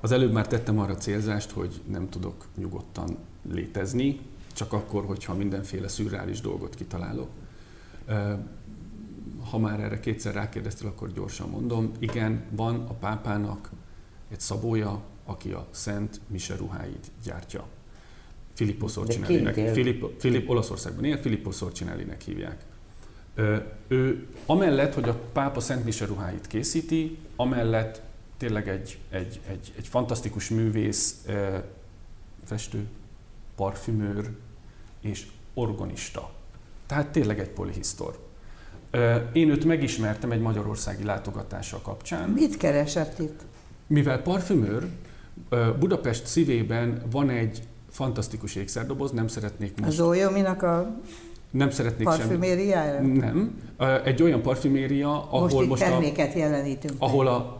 az 0.00 0.12
előbb 0.12 0.32
már 0.32 0.46
tettem 0.46 0.78
arra 0.78 0.94
célzást, 0.94 1.50
hogy 1.50 1.80
nem 1.90 2.08
tudok 2.08 2.46
nyugodtan 2.56 3.16
létezni, 3.52 4.20
csak 4.52 4.72
akkor, 4.72 5.04
hogyha 5.04 5.34
mindenféle 5.34 5.88
szürreális 5.88 6.40
dolgot 6.40 6.74
kitalálok. 6.74 7.28
Ha 9.50 9.58
már 9.58 9.80
erre 9.80 10.00
kétszer 10.00 10.34
rákérdeztél, 10.34 10.88
akkor 10.88 11.12
gyorsan 11.12 11.48
mondom. 11.48 11.92
Igen, 11.98 12.42
van 12.50 12.74
a 12.74 12.92
pápának 12.92 13.70
egy 14.30 14.40
szabója, 14.40 15.02
aki 15.24 15.50
a 15.50 15.66
Szent 15.70 16.20
Mise 16.26 16.56
ruháit 16.56 17.10
gyártja. 17.24 17.66
Filippo 18.52 18.88
Sorcinellinek. 18.88 19.54
Filippo, 19.54 20.10
Filippo 20.18 20.52
Olaszországban 20.52 21.04
él, 21.04 21.16
Filippo 21.16 21.50
Sorcinellinek 21.50 22.22
hívják. 22.22 22.64
Ő 23.88 24.26
amellett, 24.46 24.94
hogy 24.94 25.08
a 25.08 25.20
pápa 25.32 25.60
Szent 25.60 25.84
Mise 25.84 26.06
ruháit 26.06 26.46
készíti, 26.46 27.18
amellett 27.36 28.02
tényleg 28.38 28.68
egy, 28.68 28.98
egy, 29.10 29.40
egy, 29.48 29.72
egy 29.76 29.86
fantasztikus 29.88 30.48
művész, 30.48 31.24
festő, 32.44 32.86
parfümőr 33.56 34.30
és 35.00 35.26
organista. 35.54 36.30
Tehát 36.86 37.08
tényleg 37.08 37.38
egy 37.38 37.50
polihisztor. 37.50 38.18
Én 39.32 39.48
őt 39.48 39.64
megismertem 39.64 40.32
egy 40.32 40.40
magyarországi 40.40 41.04
látogatása 41.04 41.80
kapcsán. 41.82 42.28
Mit 42.28 42.56
keresett 42.56 43.18
itt? 43.18 43.40
Mivel 43.86 44.22
parfümőr, 44.22 44.88
Budapest 45.78 46.26
szívében 46.26 47.02
van 47.10 47.30
egy 47.30 47.62
fantasztikus 47.90 48.54
ékszerdoboz, 48.54 49.10
nem 49.10 49.28
szeretnék 49.28 49.80
most... 49.80 49.98
Az 49.98 50.06
Olyominak 50.06 50.62
a 50.62 51.00
nem 51.50 51.70
szeretnék 51.70 52.06
parfümériája? 52.06 52.94
Sem... 52.94 53.06
Nem. 53.06 53.60
Egy 54.04 54.22
olyan 54.22 54.42
parfüméria, 54.42 55.30
ahol 55.30 55.40
most, 55.40 55.68
most 55.68 55.82
a, 55.82 56.28
jelenítünk. 56.34 56.94
Ahol 56.98 57.26
a, 57.26 57.57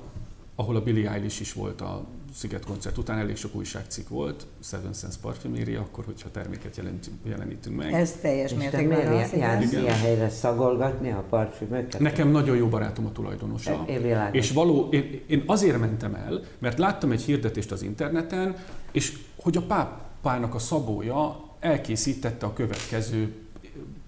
ahol 0.60 0.76
a 0.76 0.80
Billie 0.80 1.10
Eilish 1.10 1.40
is 1.40 1.52
volt 1.52 1.80
a 1.80 2.06
Sziget 2.34 2.64
koncert 2.64 2.98
után, 2.98 3.18
elég 3.18 3.36
sok 3.36 3.54
újságcikk 3.54 4.08
volt, 4.08 4.46
Seven 4.62 4.92
Sense 4.92 5.18
Parfüméria, 5.20 5.80
akkor 5.80 6.04
hogyha 6.04 6.30
terméket 6.30 6.76
jelenítünk, 6.76 7.16
jelenítünk 7.24 7.76
meg. 7.76 7.92
Ez 7.92 8.12
teljes 8.20 8.54
mértékben 8.54 9.12
az, 9.12 9.32
jársz 9.32 9.72
ilyen 9.72 9.94
helyre 9.94 10.28
szagolgatni 10.28 11.10
a 11.10 11.24
parfümöket? 11.28 12.00
Nekem 12.00 12.28
nagyon 12.28 12.56
jó 12.56 12.66
barátom 12.66 13.06
a 13.06 13.12
tulajdonosa. 13.12 13.84
É, 13.88 14.16
és 14.32 14.52
való, 14.52 14.88
én, 14.90 15.20
én 15.26 15.42
azért 15.46 15.78
mentem 15.78 16.14
el, 16.14 16.40
mert 16.58 16.78
láttam 16.78 17.12
egy 17.12 17.22
hirdetést 17.22 17.72
az 17.72 17.82
interneten, 17.82 18.56
és 18.92 19.18
hogy 19.36 19.56
a 19.56 19.62
pápának 19.62 20.54
a 20.54 20.58
szabója 20.58 21.44
elkészítette 21.60 22.46
a 22.46 22.52
következő 22.52 23.34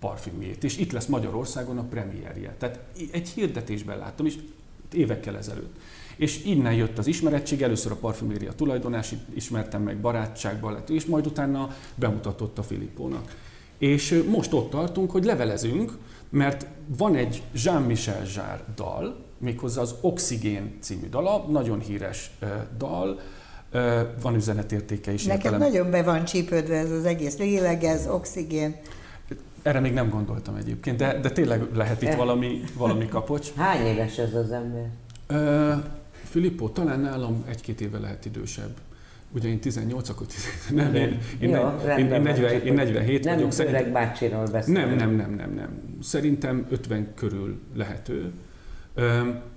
parfümjét, 0.01 0.65
és 0.65 0.79
itt 0.79 0.93
lesz 0.93 1.07
Magyarországon 1.07 1.79
a 1.79 1.85
premierje. 1.85 2.55
Tehát 2.59 2.81
egy 3.13 3.29
hirdetésben 3.29 3.99
láttam, 3.99 4.27
és 4.27 4.39
évekkel 4.93 5.37
ezelőtt. 5.37 5.77
És 6.21 6.45
innen 6.45 6.75
jött 6.75 6.99
az 6.99 7.07
ismerettség, 7.07 7.63
először 7.63 7.93
a 7.93 7.95
parfüméria 7.95 8.53
tulajdonás, 8.53 9.15
ismertem 9.35 9.83
meg 9.83 10.01
barátságban 10.01 10.73
lett, 10.73 10.91
és 10.91 11.05
majd 11.05 11.27
utána 11.27 11.69
bemutatott 11.95 12.59
a 12.59 12.63
Filippónak. 12.63 13.37
És 13.79 14.25
most 14.29 14.53
ott 14.53 14.71
tartunk, 14.71 15.11
hogy 15.11 15.25
levelezünk, 15.25 15.93
mert 16.31 16.67
van 16.99 17.15
egy 17.15 17.43
Jean-Michel 17.65 18.23
Jarre 18.35 18.65
dal, 18.75 19.25
méghozzá 19.39 19.81
az 19.81 19.95
Oxigén 20.01 20.77
című 20.81 21.09
dala, 21.09 21.47
nagyon 21.49 21.81
híres 21.81 22.31
dal, 22.79 23.21
van 24.23 24.35
üzenetértéke 24.35 25.13
is. 25.13 25.25
Neked 25.25 25.45
értelem. 25.45 25.61
nagyon 25.69 25.91
be 25.91 26.03
van 26.03 26.25
csípődve 26.25 26.77
ez 26.77 26.91
az 26.91 27.05
egész 27.05 27.39
lélegez, 27.39 28.07
oxigén. 28.07 28.77
Erre 29.63 29.81
még 29.81 29.93
nem 29.93 30.09
gondoltam 30.09 30.55
egyébként, 30.55 30.97
de, 30.97 31.21
de 31.21 31.31
tényleg 31.31 31.75
lehet 31.75 32.03
itt 32.03 32.15
valami, 32.15 32.61
valami 32.77 33.09
kapocs. 33.09 33.53
Hány 33.55 33.87
éves 33.87 34.19
ez 34.19 34.35
az 34.35 34.51
ember? 34.51 34.89
Filippo 36.31 36.69
talán 36.69 37.01
nálam 37.01 37.45
egy-két 37.49 37.81
éve 37.81 37.99
lehet 37.99 38.25
idősebb. 38.25 38.77
Ugye 39.33 39.49
én 39.49 39.61
18, 39.61 40.09
akkor 40.09 40.27
10, 40.27 40.45
nem, 40.75 40.95
én, 40.95 41.19
én, 41.41 41.49
Jó, 41.49 41.69
én, 41.99 42.13
én, 42.13 42.23
40, 42.23 42.67
én 42.67 42.73
47 42.73 43.25
nem 43.25 43.35
vagyok. 43.37 43.57
Nem 43.57 43.67
öreg 43.67 43.93
bácsiról 43.93 44.47
beszélünk. 44.47 44.87
Nem, 44.87 44.97
nem, 44.97 45.11
nem, 45.15 45.35
nem, 45.35 45.55
nem. 45.55 45.99
Szerintem 46.03 46.67
50 46.71 47.15
körül 47.15 47.61
lehető. 47.75 48.33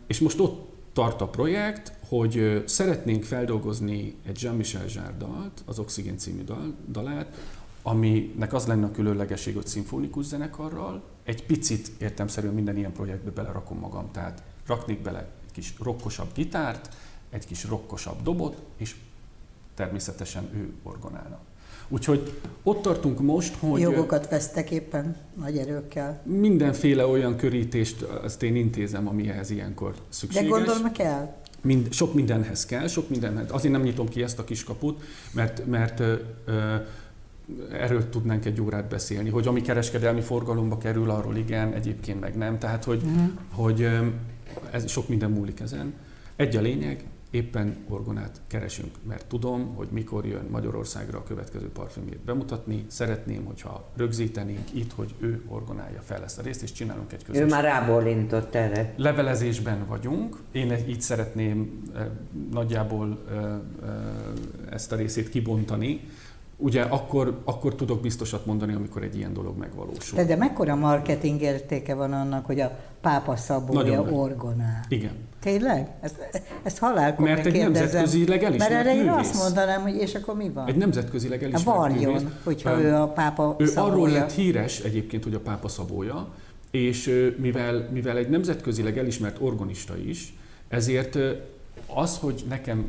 És 0.07 0.19
most 0.19 0.39
ott 0.39 0.71
tart 0.93 1.21
a 1.21 1.27
projekt, 1.27 1.93
hogy 2.07 2.63
szeretnénk 2.65 3.23
feldolgozni 3.23 4.15
egy 4.25 4.41
Jean-Michel 4.41 4.85
Jarre 4.95 5.15
dalt, 5.17 5.63
az 5.65 5.79
Oxygen 5.79 6.17
című 6.17 6.43
dal, 6.43 6.73
dalát, 6.91 7.37
aminek 7.81 8.53
az 8.53 8.65
lenne 8.65 8.85
a 8.85 8.91
különlegesség, 8.91 9.55
hogy 9.55 9.67
szimfonikus 9.67 10.25
zenekarral, 10.25 11.03
egy 11.23 11.45
picit 11.45 11.91
értemszerűen 11.99 12.53
minden 12.53 12.77
ilyen 12.77 12.91
projektbe 12.91 13.31
belerakom 13.31 13.79
magam, 13.79 14.11
tehát 14.11 14.43
raknék 14.67 15.01
bele 15.01 15.29
kis 15.53 15.73
rokkosabb 15.83 16.33
gitárt, 16.33 16.95
egy 17.29 17.45
kis 17.45 17.63
rokkosabb 17.63 18.23
dobot, 18.23 18.61
és 18.77 18.95
természetesen 19.75 20.49
ő 20.53 20.73
orgonálna. 20.83 21.39
Úgyhogy 21.87 22.39
ott 22.63 22.81
tartunk 22.81 23.19
most, 23.19 23.55
hogy... 23.59 23.81
Jogokat 23.81 24.29
vesztek 24.29 24.71
éppen 24.71 25.15
nagy 25.39 25.57
erőkkel. 25.57 26.21
Mindenféle 26.23 27.05
olyan 27.05 27.35
körítést 27.35 28.01
azt 28.01 28.43
én 28.43 28.55
intézem, 28.55 29.07
ami 29.07 29.29
ehhez 29.29 29.49
ilyenkor 29.49 29.93
szükséges. 30.09 30.43
De 30.43 30.49
gondolom 30.49 30.91
kell. 30.91 31.35
Mind, 31.61 31.93
sok 31.93 32.13
mindenhez 32.13 32.65
kell, 32.65 32.87
sok 32.87 33.09
mindenhez. 33.09 33.51
Azért 33.51 33.73
nem 33.73 33.81
nyitom 33.81 34.07
ki 34.07 34.23
ezt 34.23 34.39
a 34.39 34.43
kiskaput, 34.43 35.01
mert, 35.31 35.65
mert 35.65 35.99
ö, 35.99 36.15
ö, 36.45 36.75
erről 37.71 38.09
tudnánk 38.09 38.45
egy 38.45 38.61
órát 38.61 38.89
beszélni, 38.89 39.29
hogy 39.29 39.47
ami 39.47 39.61
kereskedelmi 39.61 40.21
forgalomba 40.21 40.77
kerül, 40.77 41.09
arról 41.09 41.35
igen, 41.35 41.73
egyébként 41.73 42.19
meg 42.19 42.37
nem. 42.37 42.59
Tehát, 42.59 42.83
hogy, 42.83 43.01
uh-huh. 43.03 43.29
hogy 43.51 43.89
ez 44.71 44.89
sok 44.89 45.07
minden 45.07 45.31
múlik 45.31 45.59
ezen. 45.59 45.93
Egy 46.35 46.55
a 46.55 46.61
lényeg, 46.61 47.05
éppen 47.33 47.75
orgonát 47.89 48.41
keresünk, 48.47 48.91
mert 49.07 49.25
tudom, 49.25 49.75
hogy 49.75 49.87
mikor 49.91 50.25
jön 50.25 50.47
Magyarországra 50.51 51.17
a 51.17 51.23
következő 51.23 51.69
parfümét 51.69 52.19
bemutatni. 52.19 52.85
Szeretném, 52.87 53.45
hogyha 53.45 53.89
rögzítenénk 53.95 54.73
itt, 54.73 54.91
hogy 54.91 55.13
ő 55.19 55.43
orgonálja 55.47 56.01
fel 56.01 56.23
ezt 56.23 56.39
a 56.39 56.41
részt, 56.41 56.61
és 56.61 56.71
csinálunk 56.71 57.13
egy 57.13 57.23
közös... 57.23 57.41
Ő 57.41 57.45
már 57.45 57.63
rábólintott 57.63 58.55
erre. 58.55 58.93
Levelezésben 58.97 59.85
vagyunk. 59.87 60.37
Én 60.51 60.71
így 60.87 61.01
szeretném 61.01 61.81
eh, 61.95 62.05
nagyjából 62.51 63.23
eh, 63.29 63.43
eh, 63.43 63.59
ezt 64.69 64.91
a 64.91 64.95
részét 64.95 65.29
kibontani, 65.29 66.01
ugye 66.57 66.81
akkor, 66.81 67.41
akkor 67.43 67.75
tudok 67.75 68.01
biztosat 68.01 68.45
mondani, 68.45 68.73
amikor 68.73 69.03
egy 69.03 69.17
ilyen 69.17 69.33
dolog 69.33 69.57
megvalósul. 69.57 70.17
De, 70.17 70.25
de 70.25 70.35
mekkora 70.35 70.75
marketing 70.75 71.41
értéke 71.41 71.93
van 71.95 72.13
annak, 72.13 72.45
hogy 72.45 72.59
a 72.59 72.79
pápa 73.01 73.35
szabója 73.35 74.01
orgonál? 74.01 74.85
Igen. 74.87 75.11
Tényleg? 75.39 75.87
Ezt, 76.01 76.15
ezt 76.63 76.77
halálkor 76.77 77.25
Mert 77.27 77.45
egy 77.45 77.57
nemzetközileg 77.57 78.43
elismert 78.43 78.71
Mert 78.71 78.85
erre 78.87 78.95
én 78.95 79.03
művész. 79.03 79.29
azt 79.29 79.43
mondanám, 79.43 79.81
hogy 79.81 79.95
és 79.95 80.15
akkor 80.15 80.35
mi 80.35 80.49
van? 80.49 80.67
Egy 80.67 80.75
nemzetközileg 80.75 81.43
elismert 81.43 81.77
Varjon, 81.77 82.13
művész. 82.13 82.29
hogyha 82.43 82.81
ő 82.81 82.93
a 82.95 83.07
pápa 83.07 83.55
Ő 83.59 83.65
szabója. 83.65 83.93
arról 83.93 84.09
lett 84.09 84.31
híres 84.31 84.79
egyébként, 84.79 85.23
hogy 85.23 85.33
a 85.33 85.39
pápa 85.39 85.67
szabója, 85.67 86.27
és 86.71 87.31
mivel, 87.37 87.89
mivel 87.91 88.17
egy 88.17 88.29
nemzetközileg 88.29 88.97
elismert 88.97 89.37
organista 89.41 89.97
is, 89.97 90.33
ezért 90.67 91.17
az, 91.95 92.17
hogy 92.17 92.43
nekem 92.49 92.85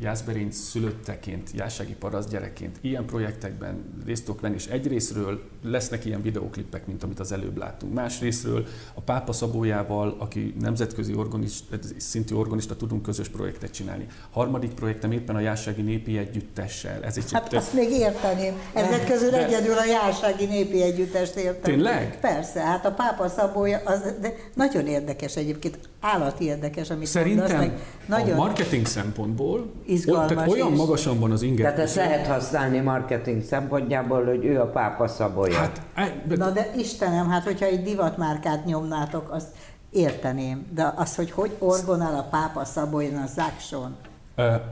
Jászberény 0.00 0.50
szülötteként, 0.50 1.50
jásági 1.54 1.92
paraszt 1.92 2.28
gyerekként 2.28 2.78
ilyen 2.80 3.06
projektekben 3.06 4.02
részt 4.06 4.24
tudok 4.24 4.40
venni, 4.40 4.54
és 4.54 4.66
egyrésztről 4.66 5.42
lesznek 5.62 6.04
ilyen 6.04 6.22
videóklippek, 6.22 6.86
mint 6.86 7.02
amit 7.02 7.20
az 7.20 7.32
előbb 7.32 7.56
láttunk. 7.56 7.94
Másrésztről 7.94 8.66
a 8.94 9.00
Pápa 9.00 9.32
Szabójával, 9.32 10.16
aki 10.18 10.54
nemzetközi 10.60 11.14
organista, 11.14 11.76
szintű 11.96 12.34
organista 12.34 12.76
tudunk 12.76 13.02
közös 13.02 13.28
projektet 13.28 13.70
csinálni. 13.70 14.06
Harmadik 14.30 14.74
projektem 14.74 15.12
éppen 15.12 15.36
a 15.36 15.40
Jásági 15.40 15.82
Népi 15.82 16.18
Együttessel. 16.18 17.04
Ez 17.04 17.16
egy 17.16 17.32
hát 17.32 17.52
azt 17.52 17.72
még 17.72 17.90
érteném. 17.90 18.54
Ezek 18.72 19.06
közül 19.06 19.30
de... 19.30 19.46
egyedül 19.46 19.78
a 19.78 19.84
Jásági 19.84 20.46
Népi 20.46 20.82
Együttest 20.82 21.36
értem. 21.36 21.62
Tényleg? 21.62 22.20
Persze, 22.20 22.60
hát 22.60 22.86
a 22.86 22.92
Pápa 22.92 23.28
Szabója, 23.28 23.80
az 23.84 24.00
de 24.20 24.34
nagyon 24.54 24.86
érdekes 24.86 25.36
egyébként, 25.36 25.78
állati 26.00 26.44
érdekes, 26.44 26.90
amit 26.90 27.06
Szerintem 27.06 27.56
mondasz, 27.56 27.80
meg 28.08 28.18
nagyon... 28.20 28.34
a 28.34 28.36
marketing 28.36 28.86
szempontból 28.86 29.72
izgalmas. 29.86 30.32
Tehát 30.32 30.48
olyan 30.48 30.72
is. 30.72 30.78
magasan 30.78 31.20
van 31.20 31.30
az 31.30 31.42
inger. 31.42 31.64
Tehát 31.64 31.78
ezt 31.78 31.94
lehet 31.94 32.26
használni 32.26 32.80
marketing 32.80 33.42
szempontjából, 33.42 34.24
hogy 34.24 34.44
ő 34.44 34.60
a 34.60 34.66
pápa 34.66 35.08
szabolya. 35.08 35.56
Hát, 35.94 36.26
de... 36.26 36.36
Na 36.36 36.50
de 36.50 36.70
Istenem, 36.76 37.28
hát 37.28 37.44
hogyha 37.44 37.66
egy 37.66 37.82
divatmárkát 37.82 38.64
nyomnátok, 38.64 39.30
azt 39.30 39.48
érteném. 39.90 40.66
De 40.74 40.92
az, 40.96 41.14
hogy 41.14 41.30
hogy 41.30 41.50
orgonál 41.58 42.14
a 42.14 42.28
pápa 42.30 42.64
szabolyon 42.64 43.16
a 43.16 43.26
zákson? 43.26 43.96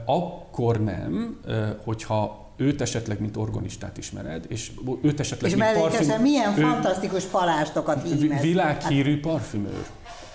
Akkor 0.05 0.83
nem, 0.83 1.39
hogyha 1.83 2.43
őt 2.57 2.81
esetleg, 2.81 3.19
mint 3.19 3.37
organistát 3.37 3.97
ismered, 3.97 4.45
és 4.47 4.71
őt 5.01 5.19
esetleg, 5.19 5.51
és 5.51 5.57
mint 5.57 5.73
parfüm... 5.73 6.21
milyen 6.21 6.57
ő, 6.57 6.61
fantasztikus 6.61 7.23
palástokat 7.23 8.03
hímez. 8.03 8.41
Világhírű 8.41 9.11
hát, 9.11 9.19
parfümőr. 9.19 9.85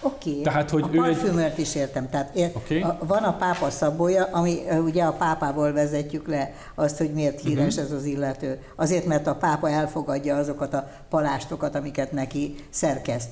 Oké, 0.02 0.30
okay. 0.30 0.42
Tehát, 0.42 0.70
hogy 0.70 0.82
a 0.82 0.88
ő 0.92 0.96
parfümört 0.96 1.52
egy... 1.52 1.58
is 1.58 1.74
értem. 1.74 2.08
Tehát 2.10 2.34
ér, 2.34 2.50
okay. 2.54 2.80
a, 2.80 2.98
van 3.06 3.22
a 3.22 3.36
pápa 3.36 3.70
szabója, 3.70 4.24
ami 4.24 4.58
ugye 4.84 5.02
a 5.02 5.12
pápából 5.12 5.72
vezetjük 5.72 6.28
le 6.28 6.52
azt, 6.74 6.98
hogy 6.98 7.12
miért 7.12 7.40
híres 7.40 7.74
uh-huh. 7.74 7.90
ez 7.90 7.92
az 7.92 8.04
illető. 8.04 8.60
Azért, 8.76 9.06
mert 9.06 9.26
a 9.26 9.34
pápa 9.34 9.70
elfogadja 9.70 10.36
azokat 10.36 10.74
a 10.74 10.88
palástokat, 11.08 11.74
amiket 11.74 12.12
neki 12.12 12.54
szerkeszt. 12.70 13.28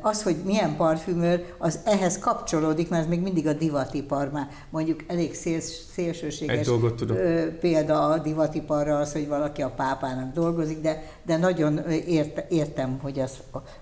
Az, 0.00 0.22
hogy 0.22 0.36
milyen 0.44 0.76
parfümőr, 0.76 1.44
az 1.58 1.78
ehhez 1.84 2.18
kapcsolódik, 2.18 2.88
mert 2.88 3.02
ez 3.02 3.08
még 3.08 3.20
mindig 3.20 3.46
a 3.46 3.52
divatipar 3.52 4.30
már. 4.30 4.48
Mondjuk 4.70 5.00
elég 5.06 5.34
széls, 5.34 5.64
szélsőséges 5.94 6.58
Egy 6.58 6.64
dolgot 6.64 6.94
tudok. 6.94 7.16
példa 7.60 8.08
a 8.08 8.18
divatiparra 8.18 8.98
az, 8.98 9.12
hogy 9.12 9.28
valaki 9.28 9.62
a 9.62 9.70
pápának 9.70 10.32
dolgozik, 10.32 10.80
de, 10.80 11.02
de 11.26 11.36
nagyon 11.36 11.78
ért, 12.06 12.52
értem, 12.52 12.98
hogy 13.02 13.18
az, 13.18 13.32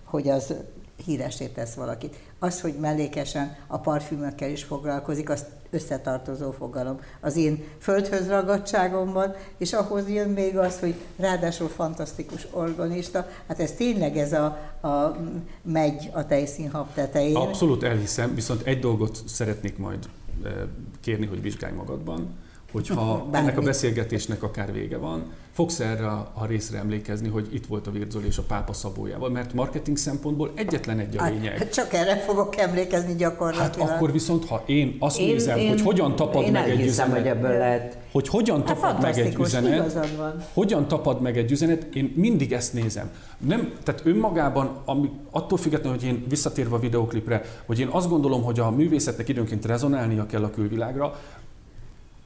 hogy 0.04 0.28
az 0.28 0.54
híresé 1.00 1.46
tesz 1.46 1.74
valakit. 1.74 2.16
Az, 2.38 2.60
hogy 2.60 2.74
mellékesen 2.80 3.56
a 3.66 3.78
parfümökkel 3.78 4.50
is 4.50 4.62
foglalkozik, 4.64 5.30
az 5.30 5.44
összetartozó 5.70 6.50
fogalom. 6.50 7.00
Az 7.20 7.36
én 7.36 7.64
földhöz 7.78 8.28
ragadtságomban, 8.28 9.34
és 9.58 9.72
ahhoz 9.72 10.08
jön 10.08 10.28
még 10.28 10.58
az, 10.58 10.78
hogy 10.80 10.94
ráadásul 11.16 11.68
fantasztikus 11.68 12.46
organista. 12.50 13.28
Hát 13.48 13.60
ez 13.60 13.72
tényleg 13.72 14.16
ez 14.16 14.32
a, 14.32 14.44
a 14.88 15.16
megy 15.62 16.10
a 16.12 16.26
tejszínhab 16.26 16.92
tetején. 16.94 17.36
Abszolút 17.36 17.82
elhiszem, 17.82 18.34
viszont 18.34 18.62
egy 18.62 18.78
dolgot 18.78 19.22
szeretnék 19.26 19.78
majd 19.78 20.08
eh, 20.44 20.52
kérni, 21.00 21.26
hogy 21.26 21.42
vizsgálj 21.42 21.74
magadban, 21.74 22.36
hogyha 22.72 23.16
Bármi. 23.16 23.36
ennek 23.48 23.58
a 23.58 23.62
beszélgetésnek 23.62 24.42
akár 24.42 24.72
vége 24.72 24.96
van, 24.96 25.32
fogsz 25.52 25.80
erre 25.80 26.06
a 26.06 26.46
részre 26.48 26.78
emlékezni, 26.78 27.28
hogy 27.28 27.48
itt 27.52 27.66
volt 27.66 27.86
a 27.86 27.90
Virzol 27.90 28.22
és 28.22 28.38
a 28.38 28.42
pápa 28.42 28.72
szabójával, 28.72 29.30
mert 29.30 29.54
marketing 29.54 29.96
szempontból 29.96 30.52
egyetlen 30.54 30.98
egy 30.98 31.16
a 31.16 31.22
hát, 31.22 31.32
lényeg. 31.32 31.58
Hát, 31.58 31.72
csak 31.72 31.92
erre 31.92 32.16
fogok 32.16 32.56
emlékezni 32.56 33.14
gyakorlatilag. 33.14 33.88
Hát 33.88 33.96
akkor 33.96 34.12
viszont, 34.12 34.46
ha 34.46 34.62
én 34.66 34.96
azt 34.98 35.18
én, 35.18 35.32
nézem, 35.32 35.58
én, 35.58 35.68
hogy 35.68 35.80
hogyan 35.80 36.16
tapad 36.16 36.44
én 36.44 36.52
meg 36.52 36.70
egy 36.70 36.86
üzenet, 36.86 37.16
hogy 37.16 37.26
ebből 37.26 37.58
lehet. 37.58 37.98
hogy 38.12 38.28
hogyan 38.28 38.56
hát 38.56 38.66
tapad 38.66 39.00
meg 39.00 39.18
egy 39.18 39.36
üzenet, 39.38 40.08
hogyan 40.52 40.88
tapad 40.88 41.20
meg 41.20 41.38
egy 41.38 41.50
üzenet, 41.50 41.94
én 41.94 42.12
mindig 42.16 42.52
ezt 42.52 42.72
nézem. 42.72 43.10
Nem, 43.38 43.72
tehát 43.82 44.00
önmagában, 44.04 44.82
ami, 44.84 45.10
attól 45.30 45.58
függetlenül, 45.58 45.98
hogy 45.98 46.08
én 46.08 46.24
visszatérve 46.28 46.74
a 46.74 46.78
videoklipre, 46.78 47.42
hogy 47.66 47.80
én 47.80 47.88
azt 47.88 48.08
gondolom, 48.08 48.42
hogy 48.42 48.58
a 48.58 48.70
művészetnek 48.70 49.28
időnként 49.28 49.64
rezonálnia 49.64 50.26
kell 50.26 50.44
a 50.44 50.50
külvilágra, 50.50 51.18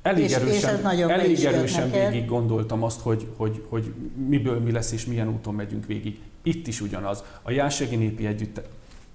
elég 0.05 0.25
és, 0.25 0.33
erősen, 0.33 0.77
és 0.77 0.83
nagyon 0.83 1.11
elég 1.11 1.45
erősen 1.45 1.91
végig 1.91 2.29
gondoltam 2.29 2.83
azt, 2.83 3.01
hogy, 3.01 3.27
hogy, 3.37 3.65
hogy 3.69 3.93
miből 4.29 4.61
mi 4.61 4.73
lesz 4.73 4.93
és 4.93 5.07
milyen 5.07 5.29
úton 5.29 5.55
megyünk 5.55 5.87
végig. 5.87 6.21
Itt 6.43 6.67
is 6.67 6.81
ugyanaz. 6.81 7.25
A 7.43 7.51
Jásági 7.51 7.97
Népi 7.97 8.27
Együtt, 8.27 8.61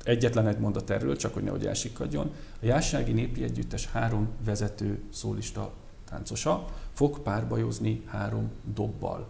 egyetlen 0.04 0.48
egy 0.48 0.58
mondat 0.58 0.90
erről, 0.90 1.16
csak 1.16 1.34
hogy 1.34 1.44
nehogy 1.44 1.66
elsikadjon. 1.66 2.32
A 2.62 2.66
Jásági 2.66 3.12
Népi 3.12 3.44
Együttes 3.44 3.90
három 3.92 4.28
vezető 4.46 5.00
szólista 5.14 5.72
táncosa 6.10 6.66
fog 6.94 7.20
párbajozni 7.20 8.04
három 8.06 8.52
dobbal. 8.74 9.28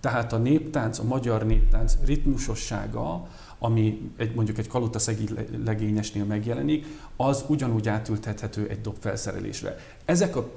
Tehát 0.00 0.32
a 0.32 0.38
néptánc, 0.38 0.98
a 0.98 1.04
magyar 1.04 1.46
néptánc 1.46 1.96
ritmusossága, 2.04 3.28
ami 3.58 4.10
egy, 4.16 4.34
mondjuk 4.34 4.58
egy 4.58 4.68
kalota 4.68 4.98
szegi 4.98 5.28
legényesnél 5.64 6.24
megjelenik, 6.24 6.86
az 7.16 7.44
ugyanúgy 7.48 7.88
átültethető 7.88 8.68
egy 8.68 8.80
dob 8.80 8.96
felszerelésre. 8.98 9.76
Ezek 10.04 10.36
a 10.36 10.50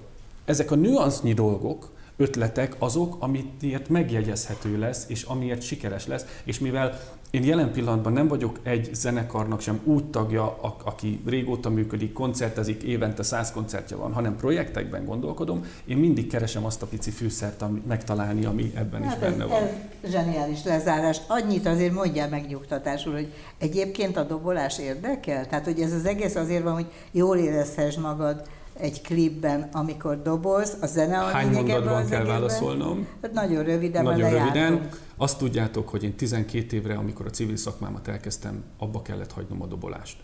ezek 0.45 0.71
a 0.71 0.75
nüansznyi 0.75 1.33
dolgok, 1.33 1.93
ötletek 2.17 2.75
azok, 2.79 3.15
amiért 3.19 3.89
megjegyezhető 3.89 4.77
lesz, 4.77 5.05
és 5.07 5.23
amiért 5.23 5.61
sikeres 5.61 6.07
lesz, 6.07 6.25
és 6.43 6.59
mivel 6.59 6.99
én 7.29 7.43
jelen 7.43 7.71
pillanatban 7.71 8.13
nem 8.13 8.27
vagyok 8.27 8.59
egy 8.63 8.89
zenekarnak 8.93 9.61
sem 9.61 9.79
úgy 9.83 10.05
tagja, 10.05 10.57
aki 10.83 11.21
régóta 11.25 11.69
működik, 11.69 12.13
koncertezik, 12.13 12.83
évente 12.83 13.23
száz 13.23 13.51
koncertje 13.51 13.95
van, 13.95 14.13
hanem 14.13 14.35
projektekben 14.35 15.05
gondolkodom, 15.05 15.65
én 15.85 15.97
mindig 15.97 16.27
keresem 16.27 16.65
azt 16.65 16.81
a 16.81 16.85
pici 16.85 17.11
fűszert 17.11 17.61
ami, 17.61 17.81
megtalálni, 17.87 18.45
ami 18.45 18.71
ebben 18.75 19.03
hát 19.03 19.13
is 19.13 19.19
benne 19.19 19.43
ez, 19.43 19.49
van. 19.49 19.61
Ez 20.03 20.11
zseniális 20.11 20.63
lezárás. 20.63 21.17
Annyit 21.27 21.65
azért 21.65 21.93
mondjál 21.93 22.29
megnyugtatásul, 22.29 23.13
hogy 23.13 23.33
egyébként 23.57 24.17
a 24.17 24.23
dobolás 24.23 24.79
érdekel? 24.79 25.47
Tehát, 25.47 25.65
hogy 25.65 25.79
ez 25.79 25.93
az 25.93 26.05
egész 26.05 26.35
azért 26.35 26.63
van, 26.63 26.73
hogy 26.73 26.91
jól 27.11 27.37
érezhess 27.37 27.95
magad, 27.95 28.47
egy 28.79 29.01
klipben, 29.01 29.69
amikor 29.71 30.21
doboz, 30.21 30.77
a 30.81 30.85
zene 30.85 31.19
a 31.19 31.23
Hány 31.23 31.51
mondatban 31.51 32.05
kell 32.05 32.25
válaszolnom? 32.25 33.07
Hát 33.21 33.33
nagyon 33.33 33.63
röviden, 33.63 34.03
Nagyon 34.03 34.29
röviden. 34.29 34.89
Azt 35.17 35.37
tudjátok, 35.37 35.89
hogy 35.89 36.03
én 36.03 36.15
12 36.15 36.75
évre, 36.75 36.95
amikor 36.95 37.25
a 37.25 37.29
civil 37.29 37.55
szakmámat 37.55 38.07
elkezdtem, 38.07 38.63
abba 38.77 39.01
kellett 39.01 39.31
hagynom 39.31 39.61
a 39.61 39.65
dobolást. 39.65 40.17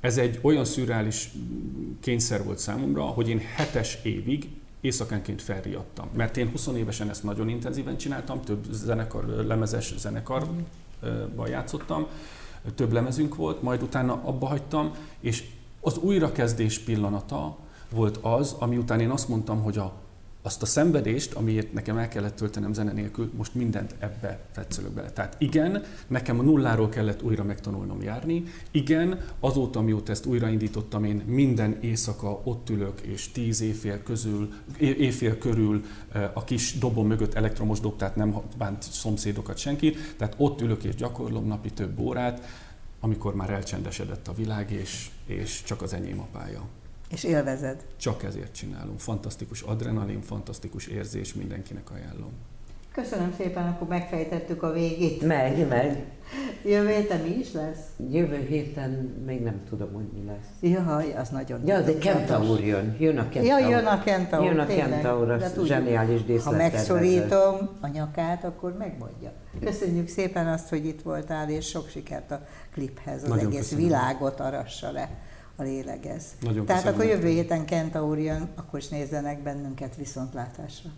Ez 0.00 0.18
egy 0.18 0.38
olyan 0.42 0.64
szürreális 0.64 1.30
kényszer 2.00 2.44
volt 2.44 2.58
számomra, 2.58 3.02
hogy 3.02 3.28
én 3.28 3.40
hetes 3.56 3.98
évig 4.02 4.50
éjszakánként 4.80 5.42
felriadtam. 5.42 6.08
Mert 6.12 6.36
én 6.36 6.50
20 6.50 6.66
évesen 6.76 7.08
ezt 7.08 7.22
nagyon 7.22 7.48
intenzíven 7.48 7.96
csináltam, 7.96 8.40
több 8.42 8.64
zenekar, 8.70 9.24
lemezes 9.24 9.94
zenekarban 9.98 11.48
játszottam, 11.48 12.06
több 12.74 12.92
lemezünk 12.92 13.36
volt, 13.36 13.62
majd 13.62 13.82
utána 13.82 14.20
abba 14.24 14.46
hagytam, 14.46 14.94
és 15.20 15.44
az 15.80 15.98
újrakezdés 15.98 16.78
pillanata, 16.78 17.58
volt 17.90 18.16
az, 18.16 18.56
ami 18.58 18.76
után 18.76 19.00
én 19.00 19.10
azt 19.10 19.28
mondtam, 19.28 19.62
hogy 19.62 19.78
a, 19.78 19.92
azt 20.42 20.62
a 20.62 20.66
szenvedést, 20.66 21.34
amiért 21.34 21.72
nekem 21.72 21.96
el 21.96 22.08
kellett 22.08 22.36
töltenem 22.36 22.72
zene 22.72 22.92
nélkül, 22.92 23.30
most 23.36 23.54
mindent 23.54 23.94
ebbe 23.98 24.40
tetszölök 24.54 24.92
bele. 24.92 25.10
Tehát 25.10 25.36
igen, 25.38 25.82
nekem 26.06 26.38
a 26.38 26.42
nulláról 26.42 26.88
kellett 26.88 27.22
újra 27.22 27.44
megtanulnom 27.44 28.02
járni, 28.02 28.44
igen, 28.70 29.20
azóta, 29.40 29.80
mióta 29.80 30.12
ezt 30.12 30.26
újraindítottam, 30.26 31.04
én 31.04 31.22
minden 31.26 31.78
éjszaka 31.80 32.40
ott 32.44 32.70
ülök, 32.70 33.00
és 33.00 33.32
tíz 33.32 33.60
évfél 33.60 34.02
közül, 34.02 34.52
évfél 34.78 35.38
körül 35.38 35.84
eh, 36.12 36.30
a 36.34 36.44
kis 36.44 36.78
dobom 36.78 37.06
mögött 37.06 37.34
elektromos 37.34 37.80
dob, 37.80 37.96
tehát 37.96 38.16
nem 38.16 38.40
bánt 38.58 38.82
szomszédokat 38.82 39.56
senki, 39.56 39.94
tehát 40.16 40.34
ott 40.36 40.60
ülök 40.60 40.84
és 40.84 40.94
gyakorlom 40.94 41.46
napi 41.46 41.70
több 41.70 41.98
órát, 41.98 42.46
amikor 43.00 43.34
már 43.34 43.50
elcsendesedett 43.50 44.28
a 44.28 44.34
világ, 44.34 44.70
és, 44.70 45.10
és 45.26 45.62
csak 45.62 45.82
az 45.82 45.92
enyém 45.92 46.20
a 46.20 46.26
pálya. 46.32 46.68
És 47.12 47.24
élvezed. 47.24 47.86
Csak 47.96 48.22
ezért 48.22 48.54
csinálom. 48.54 48.98
Fantasztikus 48.98 49.62
adrenalin, 49.62 50.20
fantasztikus 50.20 50.86
érzés, 50.86 51.34
mindenkinek 51.34 51.90
ajánlom. 51.90 52.32
Köszönöm 52.92 53.34
szépen, 53.36 53.66
akkor 53.66 53.88
megfejtettük 53.88 54.62
a 54.62 54.72
végét. 54.72 55.26
Meg, 55.26 55.68
meg. 55.68 56.04
Jövő 56.64 56.88
héten 56.88 57.20
mi 57.20 57.28
is 57.28 57.52
lesz? 57.52 57.78
Jövő 58.10 58.46
héten 58.48 58.90
még 59.26 59.42
nem 59.42 59.60
tudom, 59.68 59.92
hogy 59.92 60.08
mi 60.12 60.24
lesz. 60.26 60.74
Jaj, 60.86 61.14
az 61.14 61.28
nagyon 61.28 61.66
Ja, 61.66 61.80
de 61.80 61.98
Kentaur 61.98 62.60
jön. 62.60 62.96
Jön 62.98 63.18
a 63.18 63.28
Kentaur. 63.28 63.60
Ja, 63.60 63.68
jön 63.68 63.84
a 63.84 64.02
Kentaur. 64.02 64.44
Jön 64.44 64.58
a 64.58 64.66
Kentaur, 64.66 65.30
az 65.30 65.64
zseniális 65.64 66.42
Ha 66.44 66.50
megszorítom 66.50 67.68
a 67.80 67.86
nyakát, 67.86 68.44
akkor 68.44 68.76
megmondja. 68.78 69.32
Köszönjük 69.64 70.08
szépen 70.08 70.46
azt, 70.46 70.68
hogy 70.68 70.86
itt 70.86 71.02
voltál, 71.02 71.50
és 71.50 71.66
sok 71.66 71.88
sikert 71.88 72.30
a 72.30 72.40
kliphez. 72.72 73.22
Az 73.22 73.28
nagyon 73.28 73.46
egész 73.46 73.58
köszönöm. 73.58 73.84
világot 73.84 74.40
arassa 74.40 74.90
le 74.90 75.08
a 75.60 75.62
lélegez. 75.62 76.24
Nagyon 76.40 76.66
Tehát 76.66 76.86
akkor 76.86 77.04
jövő 77.04 77.28
héten 77.28 77.64
Kentaur 77.64 78.18
jön, 78.18 78.48
akkor 78.54 78.78
is 78.78 78.88
nézzenek 78.88 79.42
bennünket 79.42 79.96
viszontlátásra. 79.96 80.90